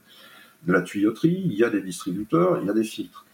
de 0.66 0.72
la 0.72 0.82
tuyauterie, 0.82 1.42
il 1.44 1.54
y 1.54 1.62
a 1.62 1.70
des 1.70 1.80
distributeurs, 1.80 2.58
il 2.60 2.66
y 2.66 2.70
a 2.70 2.72
des 2.72 2.84
filtres. 2.84 3.24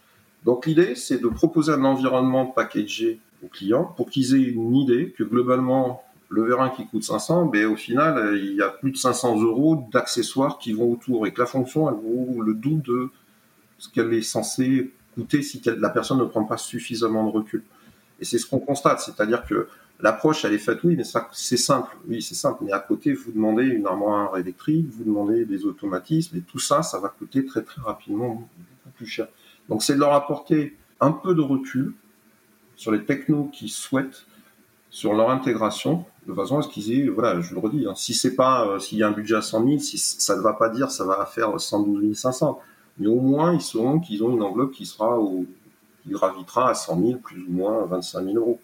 Donc 0.43 0.67
l'idée, 0.67 0.93
c'est 0.93 1.17
de 1.17 1.27
proposer 1.27 1.73
un 1.73 1.83
environnement 1.83 2.45
packagé 2.45 3.19
aux 3.43 3.47
clients 3.47 3.85
pour 3.97 4.11
qu'ils 4.11 4.35
aient 4.35 4.49
une 4.49 4.75
idée 4.75 5.15
que 5.17 5.23
globalement, 5.23 6.03
le 6.29 6.43
vérin 6.43 6.69
qui 6.69 6.87
coûte 6.87 7.03
500, 7.03 7.45
ben, 7.45 7.67
au 7.67 7.75
final, 7.75 8.37
il 8.37 8.55
y 8.55 8.61
a 8.61 8.69
plus 8.69 8.91
de 8.91 8.97
500 8.97 9.41
euros 9.41 9.87
d'accessoires 9.91 10.57
qui 10.57 10.73
vont 10.73 10.91
autour 10.91 11.27
et 11.27 11.33
que 11.33 11.39
la 11.39 11.47
fonction, 11.47 11.89
elle 11.89 11.95
vaut 11.95 12.41
le 12.41 12.53
double 12.53 12.81
de 12.81 13.09
ce 13.77 13.89
qu'elle 13.89 14.13
est 14.13 14.21
censée 14.21 14.91
coûter 15.13 15.41
si 15.41 15.61
la 15.65 15.89
personne 15.89 16.19
ne 16.19 16.25
prend 16.25 16.43
pas 16.43 16.57
suffisamment 16.57 17.25
de 17.25 17.31
recul. 17.31 17.63
Et 18.19 18.25
c'est 18.25 18.37
ce 18.37 18.45
qu'on 18.45 18.59
constate, 18.59 18.99
c'est-à-dire 18.99 19.45
que 19.45 19.67
l'approche, 19.99 20.45
elle 20.45 20.53
est 20.53 20.59
faite, 20.59 20.79
oui, 20.83 20.95
mais 20.95 21.03
ça, 21.03 21.29
c'est 21.31 21.57
simple, 21.57 21.95
oui, 22.07 22.21
c'est 22.21 22.35
simple. 22.35 22.63
Mais 22.65 22.71
à 22.71 22.79
côté, 22.79 23.13
vous 23.13 23.31
demandez 23.31 23.63
une 23.63 23.87
armoire 23.87 24.37
électrique, 24.37 24.87
vous 24.89 25.03
demandez 25.03 25.45
des 25.45 25.65
automatismes, 25.65 26.37
et 26.37 26.41
tout 26.41 26.59
ça, 26.59 26.81
ça 26.83 26.99
va 26.99 27.09
coûter 27.09 27.45
très 27.45 27.63
très 27.63 27.81
rapidement 27.81 28.29
beaucoup 28.29 28.95
plus 28.97 29.05
cher. 29.05 29.27
Donc 29.69 29.83
c'est 29.83 29.95
de 29.95 29.99
leur 29.99 30.13
apporter 30.13 30.77
un 30.99 31.11
peu 31.11 31.33
de 31.33 31.41
recul 31.41 31.93
sur 32.75 32.91
les 32.91 33.03
technos 33.03 33.49
qu'ils 33.53 33.69
souhaitent, 33.69 34.25
sur 34.89 35.13
leur 35.13 35.29
intégration, 35.29 36.05
de 36.27 36.33
façon 36.33 36.57
à 36.57 36.61
ce 36.61 36.67
qu'ils 36.67 36.91
aient, 36.93 37.07
voilà, 37.07 37.39
je 37.41 37.53
le 37.53 37.59
redis, 37.59 37.85
hein, 37.87 37.93
si 37.95 38.13
c'est 38.13 38.35
pas, 38.35 38.67
euh, 38.67 38.79
s'il 38.79 38.97
y 38.97 39.03
a 39.03 39.07
un 39.07 39.11
budget 39.11 39.35
à 39.35 39.41
100 39.41 39.65
000, 39.65 39.79
si 39.79 39.97
ça 39.97 40.35
ne 40.35 40.41
va 40.41 40.53
pas 40.53 40.69
dire 40.69 40.89
ça 40.89 41.05
va 41.05 41.25
faire 41.25 41.59
112 41.59 42.17
500, 42.17 42.59
mais 42.97 43.07
au 43.07 43.19
moins 43.19 43.53
ils 43.53 43.61
sauront 43.61 43.99
qu'ils 43.99 44.23
ont 44.23 44.31
une 44.31 44.41
enveloppe 44.41 44.71
qui 44.71 44.85
sera 44.85 45.19
au, 45.19 45.45
il 46.05 46.13
gravitera 46.13 46.69
à 46.69 46.73
100 46.73 47.01
000, 47.01 47.19
plus 47.19 47.41
ou 47.43 47.51
moins 47.51 47.85
25 47.85 48.23
000 48.23 48.37
euros. 48.37 48.59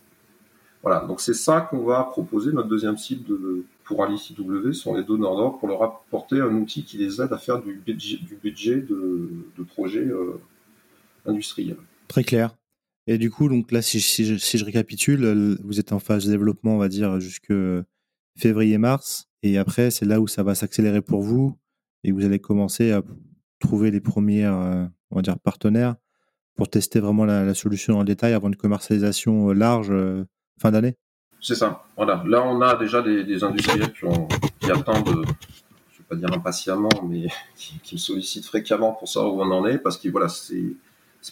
Voilà, 0.83 1.01
donc 1.01 1.21
c'est 1.21 1.35
ça 1.35 1.61
qu'on 1.61 1.83
va 1.83 2.03
proposer. 2.03 2.51
Notre 2.51 2.67
deuxième 2.67 2.97
cible 2.97 3.23
de, 3.27 3.65
pour 3.83 4.03
ICW 4.07 4.71
sont 4.73 4.95
les 4.95 5.03
donneurs 5.03 5.35
d'ordre 5.35 5.59
pour 5.59 5.67
leur 5.67 5.83
apporter 5.83 6.39
un 6.39 6.55
outil 6.55 6.83
qui 6.83 6.97
les 6.97 7.21
aide 7.21 7.31
à 7.31 7.37
faire 7.37 7.61
du 7.61 7.75
budget, 7.75 8.17
du 8.17 8.35
budget 8.35 8.77
de, 8.77 9.29
de 9.57 9.63
projets 9.63 9.99
euh, 9.99 10.39
industriels. 11.25 11.77
Très 12.07 12.23
clair. 12.23 12.55
Et 13.07 13.17
du 13.17 13.31
coup, 13.31 13.49
donc 13.49 13.71
là, 13.71 13.81
si, 13.81 13.99
je, 13.99 14.65
récapitule, 14.65 15.57
vous 15.63 15.79
êtes 15.79 15.91
en 15.91 15.99
phase 15.99 16.25
de 16.25 16.31
développement, 16.31 16.75
on 16.75 16.77
va 16.77 16.87
dire, 16.87 17.19
jusque 17.19 17.53
février-mars. 18.37 19.27
Et 19.43 19.57
après, 19.57 19.91
c'est 19.91 20.05
là 20.05 20.19
où 20.19 20.27
ça 20.27 20.43
va 20.43 20.55
s'accélérer 20.55 21.01
pour 21.01 21.21
vous 21.21 21.57
et 22.03 22.11
vous 22.11 22.25
allez 22.25 22.39
commencer 22.39 22.91
à 22.91 23.01
trouver 23.59 23.91
les 23.91 24.01
premiers, 24.01 24.45
euh, 24.45 24.85
on 25.11 25.15
va 25.15 25.21
dire, 25.21 25.37
partenaires 25.39 25.95
pour 26.55 26.69
tester 26.69 26.99
vraiment 26.99 27.25
la, 27.25 27.53
solution 27.53 27.99
en 27.99 28.03
détail 28.03 28.33
avant 28.33 28.49
une 28.49 28.55
commercialisation 28.55 29.49
euh, 29.49 29.53
large 29.53 29.89
euh, 29.91 30.25
fin 30.59 30.71
d'année 30.71 30.95
C'est 31.39 31.55
ça. 31.55 31.85
Voilà. 31.95 32.23
Là, 32.27 32.43
on 32.43 32.61
a 32.61 32.75
déjà 32.75 33.01
des, 33.01 33.43
industriels 33.43 33.91
qui, 33.93 34.71
attendent, 34.71 35.07
je 35.07 35.11
ne 35.11 35.23
vais 35.23 36.03
pas 36.09 36.15
dire 36.15 36.33
impatiemment, 36.33 36.89
mais 37.07 37.27
qui, 37.55 37.95
me 37.95 37.99
sollicitent 37.99 38.45
fréquemment 38.45 38.93
pour 38.93 39.07
savoir 39.07 39.33
où 39.33 39.41
on 39.41 39.51
en 39.51 39.65
est, 39.65 39.77
parce 39.77 39.97
que 39.97 40.09
voilà, 40.09 40.27
c'est 40.27 40.75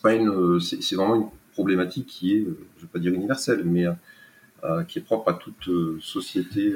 pas 0.02 0.14
une, 0.14 0.60
c'est 0.60 0.96
vraiment 0.96 1.16
une 1.16 1.30
problématique 1.60 2.08
qui 2.08 2.36
est, 2.36 2.46
je 2.78 2.82
vais 2.82 2.92
pas 2.92 3.00
dire 3.00 3.14
universelle, 3.14 3.64
mais 3.66 3.86
euh, 4.64 4.84
qui 4.84 5.00
est 5.00 5.02
propre 5.02 5.30
à 5.30 5.34
toute 5.34 5.70
société 6.02 6.74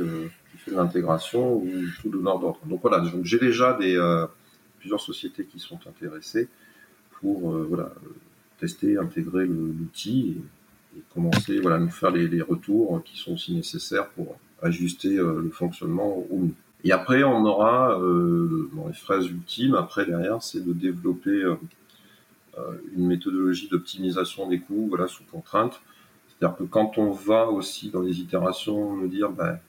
qui 0.51 0.57
fait 0.57 0.71
de 0.71 0.75
l'intégration 0.75 1.55
ou 1.55 1.67
tout 2.01 2.09
donneur 2.09 2.39
d'ordre. 2.39 2.59
Donc 2.65 2.81
voilà, 2.81 3.03
j'ai 3.23 3.39
déjà 3.39 3.73
des 3.73 3.97
plusieurs 4.79 5.01
sociétés 5.01 5.45
qui 5.45 5.59
sont 5.59 5.79
intéressées 5.87 6.47
pour 7.19 7.51
voilà 7.51 7.91
tester, 8.59 8.97
intégrer 8.97 9.45
l'outil 9.45 10.37
et, 10.95 11.01
commencer 11.13 11.59
voilà, 11.59 11.77
à 11.77 11.79
nous 11.79 11.89
faire 11.89 12.11
les, 12.11 12.41
retours 12.41 13.01
qui 13.03 13.17
sont 13.17 13.33
aussi 13.33 13.53
nécessaires 13.53 14.09
pour 14.09 14.37
ajuster 14.61 15.17
euh, 15.17 15.41
le 15.41 15.49
fonctionnement 15.49 16.25
au 16.29 16.37
mieux. 16.37 16.53
Et 16.85 16.91
après, 16.91 17.23
on 17.23 17.45
aura, 17.45 17.99
euh, 17.99 18.69
dans 18.73 18.87
les 18.87 18.93
phrases 18.93 19.27
ultimes, 19.27 19.75
après 19.75 20.05
derrière, 20.05 20.41
c'est 20.41 20.63
de 20.63 20.73
développer 20.73 21.43
euh, 21.43 21.55
une 22.95 23.07
méthodologie 23.07 23.67
d'optimisation 23.67 24.47
des 24.47 24.59
coûts 24.59 24.87
voilà, 24.89 25.07
sous 25.07 25.23
contrainte. 25.23 25.81
C'est-à-dire 26.27 26.57
que 26.57 26.63
quand 26.63 26.97
on 26.97 27.11
va 27.11 27.47
aussi 27.47 27.89
dans 27.89 28.01
les 28.01 28.19
itérations 28.19 28.95
nous 28.95 29.07
dire, 29.07 29.31
ben, 29.31 29.59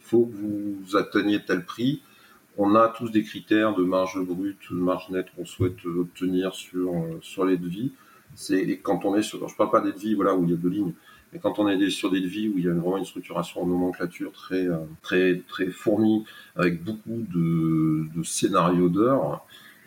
faut 0.00 0.26
que 0.26 0.34
vous 0.34 0.96
atteigniez 0.96 1.44
tel 1.44 1.64
prix, 1.64 2.02
on 2.58 2.74
a 2.74 2.88
tous 2.88 3.10
des 3.10 3.22
critères 3.22 3.74
de 3.74 3.82
marge 3.82 4.20
brute, 4.20 4.58
de 4.70 4.76
marge 4.76 5.08
nette 5.10 5.28
qu'on 5.34 5.44
souhaite 5.44 5.84
obtenir 5.86 6.54
sur, 6.54 6.92
sur 7.22 7.44
les 7.44 7.56
devis. 7.56 7.92
C'est 8.34 8.78
quand 8.82 9.04
on 9.04 9.16
est 9.16 9.22
sur, 9.22 9.46
je 9.48 9.56
parle 9.56 9.70
pas 9.70 9.80
des 9.80 9.92
devis 9.92 10.14
voilà 10.14 10.34
où 10.34 10.44
il 10.44 10.50
y 10.50 10.54
a 10.54 10.56
deux 10.56 10.68
lignes, 10.68 10.92
mais 11.32 11.38
quand 11.38 11.58
on 11.58 11.68
est 11.68 11.90
sur 11.90 12.10
des 12.10 12.20
devis 12.20 12.48
où 12.48 12.58
il 12.58 12.64
y 12.64 12.68
a 12.68 12.72
vraiment 12.72 12.98
une 12.98 13.04
structuration 13.04 13.62
en 13.62 13.66
nomenclature 13.66 14.32
très 14.32 14.66
euh, 14.66 14.78
très 15.02 15.42
très 15.48 15.66
fournie 15.66 16.24
avec 16.56 16.82
beaucoup 16.82 17.24
de, 17.32 18.06
de 18.14 18.22
scénarios 18.22 18.88
d'heures, 18.88 19.44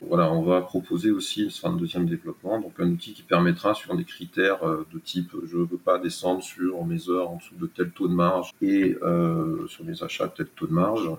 voilà, 0.08 0.32
on 0.32 0.44
va 0.44 0.62
proposer 0.62 1.12
aussi 1.12 1.50
un 1.64 1.74
deuxième 1.74 2.08
développement, 2.08 2.60
donc 2.60 2.74
un 2.80 2.90
outil 2.90 3.14
qui 3.14 3.24
permettra 3.24 3.74
sur 3.74 3.96
des 3.96 4.04
critères 4.04 4.64
euh, 4.64 4.86
de 4.94 5.00
type 5.00 5.32
je 5.46 5.58
ne 5.58 5.66
veux 5.66 5.78
pas 5.78 5.98
descendre 6.00 6.44
sur 6.44 6.86
mes 6.86 7.10
heures 7.10 7.32
en 7.32 7.38
dessous 7.38 7.56
de 7.56 7.68
tel 7.68 7.92
taux 7.92 8.08
de 8.08 8.14
marge 8.14 8.52
et 8.62 8.98
euh, 9.02 9.68
sur 9.68 9.84
mes 9.84 10.04
achats 10.04 10.28
tel 10.28 10.48
taux 10.48 10.68
de 10.68 10.74
marge, 10.74 11.10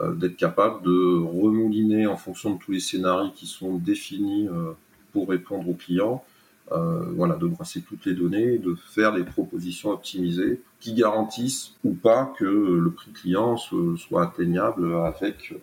euh, 0.00 0.14
d'être 0.14 0.36
capable 0.36 0.84
de 0.84 1.18
remouliner 1.24 2.06
en 2.06 2.16
fonction 2.16 2.54
de 2.54 2.58
tous 2.58 2.70
les 2.70 2.78
scénarios 2.78 3.32
qui 3.32 3.46
sont 3.46 3.74
définis 3.74 4.46
euh, 4.46 4.72
pour 5.12 5.28
répondre 5.28 5.68
aux 5.68 5.74
clients 5.74 6.22
euh, 6.70 7.02
voilà, 7.16 7.34
de 7.34 7.46
brasser 7.46 7.80
toutes 7.82 8.04
les 8.06 8.14
données, 8.14 8.58
de 8.58 8.76
faire 8.76 9.12
des 9.12 9.24
propositions 9.24 9.90
optimisées 9.90 10.60
qui 10.78 10.92
garantissent 10.92 11.74
ou 11.82 11.94
pas 11.94 12.32
que 12.38 12.44
le 12.44 12.90
prix 12.92 13.10
client 13.10 13.56
soit 13.56 14.22
atteignable 14.22 14.94
avec, 14.94 15.54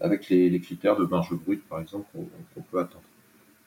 avec 0.00 0.28
les, 0.28 0.60
critères 0.60 0.96
de 0.96 1.04
marge 1.04 1.34
brute, 1.34 1.66
par 1.68 1.80
exemple, 1.80 2.06
qu'on 2.54 2.62
peut 2.62 2.78
atteindre. 2.78 3.02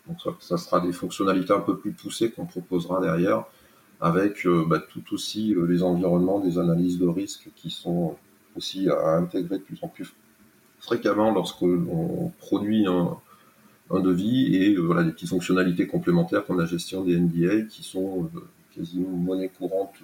Donc 0.07 0.21
ça, 0.21 0.31
ça, 0.39 0.57
sera 0.57 0.79
des 0.79 0.91
fonctionnalités 0.91 1.53
un 1.53 1.59
peu 1.59 1.77
plus 1.77 1.91
poussées 1.91 2.31
qu'on 2.31 2.45
proposera 2.45 3.01
derrière, 3.01 3.45
avec 4.01 4.45
euh, 4.45 4.65
bah, 4.67 4.79
tout 4.79 5.13
aussi 5.13 5.53
euh, 5.53 5.65
les 5.65 5.83
environnements 5.83 6.39
des 6.39 6.57
analyses 6.57 6.97
de 6.97 7.07
risque 7.07 7.49
qui 7.55 7.69
sont 7.69 8.15
aussi 8.55 8.89
à 8.89 9.17
intégrer 9.17 9.57
de 9.57 9.63
plus 9.63 9.77
en 9.81 9.87
plus 9.87 10.13
fréquemment 10.79 11.31
lorsqu'on 11.33 12.31
produit 12.39 12.87
un, 12.87 13.17
devis 13.99 14.55
et 14.55 14.75
euh, 14.75 14.81
voilà 14.81 15.03
des 15.03 15.11
petites 15.11 15.29
fonctionnalités 15.29 15.87
complémentaires 15.87 16.45
comme 16.45 16.59
la 16.59 16.65
gestion 16.65 17.03
des 17.03 17.19
NDA 17.19 17.63
qui 17.63 17.83
sont 17.83 18.29
quasiment 18.73 19.09
monnaie 19.09 19.49
courante 19.49 19.95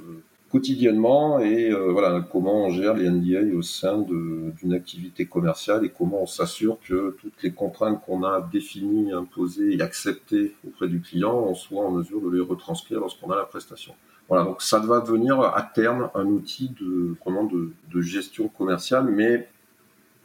quotidiennement 0.55 1.39
et 1.39 1.73
voilà 1.73 2.25
comment 2.31 2.65
on 2.65 2.69
gère 2.69 2.93
les 2.93 3.09
NDA 3.09 3.53
au 3.57 3.61
sein 3.61 3.97
d'une 3.99 4.73
activité 4.73 5.25
commerciale 5.25 5.83
et 5.83 5.89
comment 5.89 6.21
on 6.21 6.25
s'assure 6.25 6.77
que 6.87 7.17
toutes 7.19 7.43
les 7.43 7.51
contraintes 7.51 8.01
qu'on 8.05 8.23
a 8.23 8.39
définies, 8.39 9.11
imposées 9.11 9.75
et 9.75 9.81
acceptées 9.81 10.55
auprès 10.65 10.87
du 10.87 11.01
client, 11.01 11.35
on 11.35 11.55
soit 11.55 11.83
en 11.83 11.91
mesure 11.91 12.21
de 12.21 12.29
les 12.29 12.39
retranscrire 12.39 13.01
lorsqu'on 13.01 13.31
a 13.31 13.35
la 13.35 13.43
prestation. 13.43 13.93
Voilà, 14.29 14.45
donc 14.45 14.61
ça 14.61 14.79
va 14.79 15.01
devenir 15.01 15.41
à 15.41 15.61
terme 15.61 16.09
un 16.15 16.25
outil 16.25 16.69
de 16.79 17.15
vraiment 17.21 17.43
de, 17.43 18.01
gestion 18.01 18.47
commerciale, 18.47 19.05
mais 19.05 19.49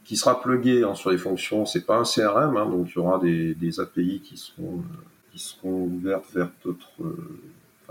qui 0.05 0.16
sera 0.16 0.40
plugué 0.40 0.85
hein, 0.85 0.95
sur 0.95 1.11
les 1.11 1.19
fonctions. 1.19 1.66
C'est 1.66 1.85
pas 1.85 1.97
un 1.97 2.05
CRM, 2.05 2.57
hein, 2.57 2.66
donc 2.66 2.88
il 2.90 2.95
y 2.95 2.99
aura 2.99 3.19
des, 3.19 3.81
API 3.81 4.21
qui 4.21 4.37
seront, 4.37 4.79
euh, 4.79 5.35
qui 5.35 5.59
ouvertes 5.64 6.33
vers 6.33 6.51
d'autres, 6.64 6.93
euh, 7.01 7.16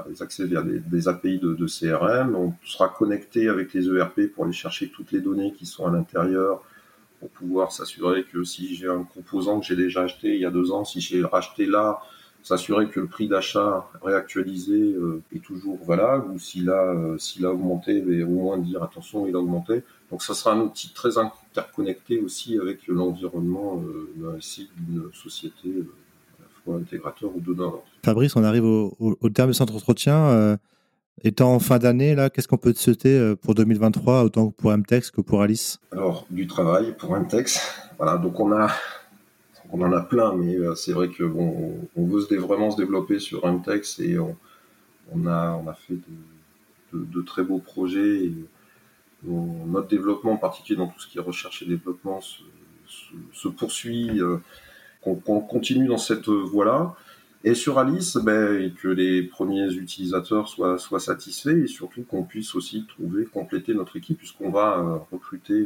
des 0.08 0.22
accès 0.22 0.46
vers 0.46 0.64
des, 0.64 1.08
API 1.08 1.40
de, 1.40 1.66
CRM. 1.66 2.36
On 2.36 2.54
sera 2.66 2.90
connecté 2.90 3.50
avec 3.50 3.74
les 3.74 3.88
ERP 3.88 4.28
pour 4.34 4.46
aller 4.46 4.54
chercher 4.54 4.90
toutes 4.90 5.12
les 5.12 5.22
données 5.22 5.54
qui 5.54 5.66
sont 5.66 5.86
à 5.86 5.92
l'intérieur 5.92 6.64
pour 7.20 7.30
pouvoir 7.30 7.72
s'assurer 7.72 8.24
que 8.24 8.44
si 8.44 8.76
j'ai 8.76 8.88
un 8.88 9.04
composant 9.04 9.60
que 9.60 9.66
j'ai 9.66 9.76
déjà 9.76 10.04
acheté 10.04 10.36
il 10.36 10.42
y 10.42 10.46
a 10.46 10.52
deux 10.52 10.72
ans, 10.72 10.86
si 10.86 11.02
j'ai 11.02 11.24
racheté 11.24 11.66
là, 11.66 12.00
s'assurer 12.44 12.90
que 12.90 13.00
le 13.00 13.08
prix 13.08 13.28
d'achat 13.28 13.90
réactualisé 14.02 14.94
euh, 14.94 15.22
est 15.36 15.44
toujours 15.44 15.84
valable 15.84 16.32
ou 16.32 16.40
s'il 16.40 16.70
a, 16.70 16.94
euh, 16.94 17.18
a 17.44 17.48
augmenté, 17.48 18.02
mais 18.02 18.24
au 18.24 18.30
moins 18.30 18.58
dire 18.58 18.82
attention, 18.84 19.28
il 19.28 19.36
a 19.36 19.40
augmenté. 19.40 19.84
Donc 20.10 20.24
ça 20.24 20.34
sera 20.34 20.54
un 20.54 20.62
outil 20.62 20.94
très 20.94 21.18
interconnecté 21.18 22.20
aussi 22.20 22.58
avec 22.58 22.88
l'environnement 22.88 23.84
euh, 23.86 24.10
d'un 24.16 24.40
site 24.40 24.72
d'une 24.78 25.10
société, 25.14 25.84
à 26.68 26.70
la 26.70 26.74
fois 26.74 26.82
intégrateur 26.82 27.36
ou 27.36 27.40
donneur. 27.40 27.80
Fabrice, 28.04 28.36
on 28.36 28.44
arrive 28.44 28.66
au, 28.66 28.96
au, 29.00 29.30
terme 29.30 29.50
de 29.50 29.54
cet 29.54 29.72
entretien. 29.72 30.58
Étant 31.22 31.54
en 31.54 31.60
fin 31.60 31.80
d'année, 31.80 32.16
là, 32.16 32.30
qu'est-ce 32.30 32.48
qu'on 32.48 32.58
peut 32.58 32.74
te 32.74 32.80
souhaiter 32.80 33.36
pour 33.42 33.54
2023, 33.54 34.24
autant 34.24 34.52
pour 34.52 34.72
MTEX 34.72 35.12
que 35.12 35.20
pour 35.20 35.42
Alice? 35.42 35.80
Alors, 35.92 36.26
du 36.30 36.48
travail 36.48 36.96
pour 36.98 37.18
MTEX. 37.18 37.60
Voilà, 37.98 38.18
donc 38.18 38.40
on 38.40 38.54
a 38.54 38.70
on 39.72 39.82
en 39.82 39.92
a 39.94 40.02
plein, 40.02 40.36
mais 40.36 40.56
euh, 40.56 40.76
c'est 40.76 40.94
vrai 40.94 41.10
que 41.10 41.24
bon, 41.24 41.88
on 41.96 42.06
veut 42.06 42.26
vraiment 42.38 42.72
se 42.72 42.78
développer 42.78 43.20
sur 43.20 43.46
MTEX 43.46 44.00
et 44.00 44.18
on, 44.18 44.36
a, 45.28 45.52
on 45.64 45.68
a 45.68 45.74
fait 45.74 45.98
de, 46.94 47.22
très 47.22 47.44
beaux 47.44 47.60
projets. 47.60 48.26
Et 48.26 48.34
notre 49.24 49.88
développement, 49.88 50.34
en 50.34 50.38
particulier 50.38 50.78
dans 50.78 50.88
tout 50.88 51.00
ce 51.00 51.08
qui 51.08 51.18
est 51.18 51.22
recherche 51.22 51.62
et 51.62 51.66
développement, 51.66 52.20
se, 52.22 53.48
poursuit. 53.48 54.22
Euh, 54.22 54.38
qu'on 55.02 55.16
continue 55.16 55.88
dans 55.88 55.98
cette 55.98 56.28
voie-là. 56.28 56.96
Et 57.44 57.54
sur 57.54 57.80
Alice, 57.80 58.18
ben, 58.18 58.74
que 58.74 58.90
les 58.90 59.24
premiers 59.24 59.74
utilisateurs 59.74 60.50
soient, 60.50 60.78
soient 60.78 61.00
satisfaits 61.00 61.64
et 61.64 61.68
surtout 61.68 62.04
qu'on 62.04 62.24
puisse 62.24 62.54
aussi 62.54 62.86
trouver, 62.86 63.26
compléter 63.26 63.74
notre 63.74 63.96
équipe, 63.96 64.18
puisqu'on 64.18 64.52
va 64.52 64.78
euh, 64.78 64.98
recruter 65.12 65.66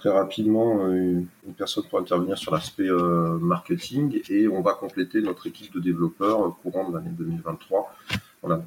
très 0.00 0.10
rapidement 0.10 0.86
euh, 0.86 1.20
une 1.46 1.54
personne 1.56 1.84
pour 1.84 1.98
intervenir 1.98 2.38
sur 2.38 2.52
l'aspect 2.52 2.88
euh, 2.88 3.38
marketing 3.38 4.22
et 4.30 4.48
on 4.48 4.62
va 4.62 4.72
compléter 4.72 5.20
notre 5.20 5.46
équipe 5.46 5.72
de 5.74 5.80
développeurs 5.80 6.46
euh, 6.46 6.50
courant 6.62 6.88
de 6.88 6.96
l'année 6.96 7.10
2023. 7.10 7.94
Voilà, 8.42 8.64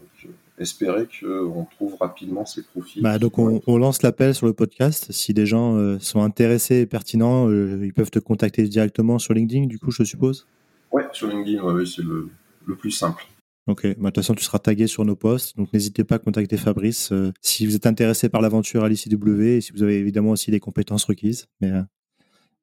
espérer 0.60 1.08
qu'on 1.20 1.66
trouve 1.76 1.96
rapidement 2.00 2.46
ces 2.46 2.64
profils. 2.64 3.02
Bah, 3.02 3.20
donc 3.20 3.40
on, 3.40 3.78
lance 3.78 4.02
l'appel 4.04 4.36
sur 4.36 4.46
le 4.46 4.54
podcast. 4.54 5.12
Si 5.12 5.34
des 5.34 5.46
gens 5.46 6.00
sont 6.00 6.22
intéressés 6.22 6.82
et 6.82 6.86
pertinents, 6.86 7.50
ils 7.50 7.94
peuvent 7.94 8.12
te 8.12 8.20
contacter 8.20 8.64
directement 8.64 9.20
sur 9.20 9.34
LinkedIn, 9.34 9.66
du 9.66 9.80
coup, 9.80 9.92
je 9.92 10.04
suppose? 10.04 10.48
Ouais, 10.92 11.08
sur 11.12 11.28
LinkedIn, 11.28 11.64
ouais, 11.64 11.86
c'est 11.86 12.04
le, 12.04 12.30
le 12.66 12.76
plus 12.76 12.92
simple. 12.92 13.26
Ok, 13.66 13.84
bah, 13.84 13.94
de 13.94 14.04
toute 14.08 14.16
façon, 14.18 14.34
tu 14.34 14.44
seras 14.44 14.60
tagué 14.60 14.88
sur 14.88 15.06
nos 15.06 15.16
posts, 15.16 15.56
donc 15.56 15.72
n'hésitez 15.72 16.04
pas 16.04 16.16
à 16.16 16.20
contacter 16.20 16.58
Fabrice 16.58 17.14
euh, 17.14 17.32
si 17.42 17.66
vous 17.66 17.76
êtes 17.76 17.86
intéressé 17.86 18.28
par 18.28 18.42
l'aventure 18.42 18.84
à 18.84 18.90
l'ICW 18.90 19.42
et 19.42 19.62
si 19.62 19.72
vous 19.72 19.84
avez 19.84 19.98
évidemment 19.98 20.32
aussi 20.32 20.52
les 20.52 20.60
compétences 20.60 21.06
requises. 21.06 21.48
Mais 21.62 21.72
euh, 21.72 21.82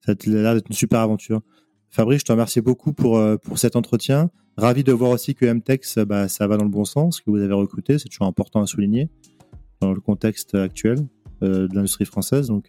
ça 0.05 0.13
a 0.13 0.15
l'air 0.27 0.55
d'être 0.55 0.69
une 0.69 0.77
super 0.77 1.01
aventure. 1.01 1.41
Fabrice, 1.89 2.21
je 2.21 2.27
te 2.27 2.33
remercie 2.33 2.61
beaucoup 2.61 2.93
pour, 2.93 3.17
euh, 3.17 3.39
pour 3.39 3.59
cet 3.59 3.77
entretien. 3.77 4.31
Ravi 4.61 4.85
de 4.85 4.93
voir 4.93 5.11
aussi 5.11 5.35
que 5.35 5.47
MTEX, 5.47 5.99
bah, 5.99 6.29
ça 6.29 6.47
va 6.47 6.57
dans 6.57 6.65
le 6.65 6.71
bon 6.71 6.85
sens, 6.85 7.21
que 7.21 7.31
vous 7.31 7.41
avez 7.41 7.55
recruté, 7.55 7.99
c'est 7.99 8.09
toujours 8.09 8.27
important 8.27 8.61
à 8.61 8.67
souligner 8.67 9.09
dans 9.81 9.93
le 9.93 10.01
contexte 10.01 10.55
actuel 10.55 10.99
de 11.41 11.75
l'industrie 11.75 12.05
française. 12.05 12.49
Donc, 12.49 12.69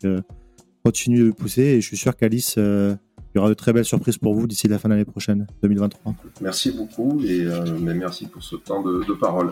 continuez 0.86 1.26
de 1.26 1.32
pousser 1.32 1.64
et 1.64 1.82
je 1.82 1.88
suis 1.88 1.98
sûr 1.98 2.16
qu'Alice 2.16 2.58
il 3.34 3.38
y 3.38 3.40
aura 3.40 3.50
de 3.50 3.54
très 3.54 3.72
belles 3.72 3.86
surprises 3.86 4.18
pour 4.18 4.34
vous 4.34 4.46
d'ici 4.46 4.68
la 4.68 4.78
fin 4.78 4.90
de 4.90 4.94
l'année 4.94 5.06
prochaine, 5.06 5.48
2023. 5.64 6.14
Merci 6.42 6.72
beaucoup 6.72 7.22
et 7.24 7.42
euh, 7.46 7.78
merci 7.80 8.28
pour 8.28 8.44
ce 8.44 8.58
temps 8.58 8.84
de 8.84 9.14
parole. 9.14 9.52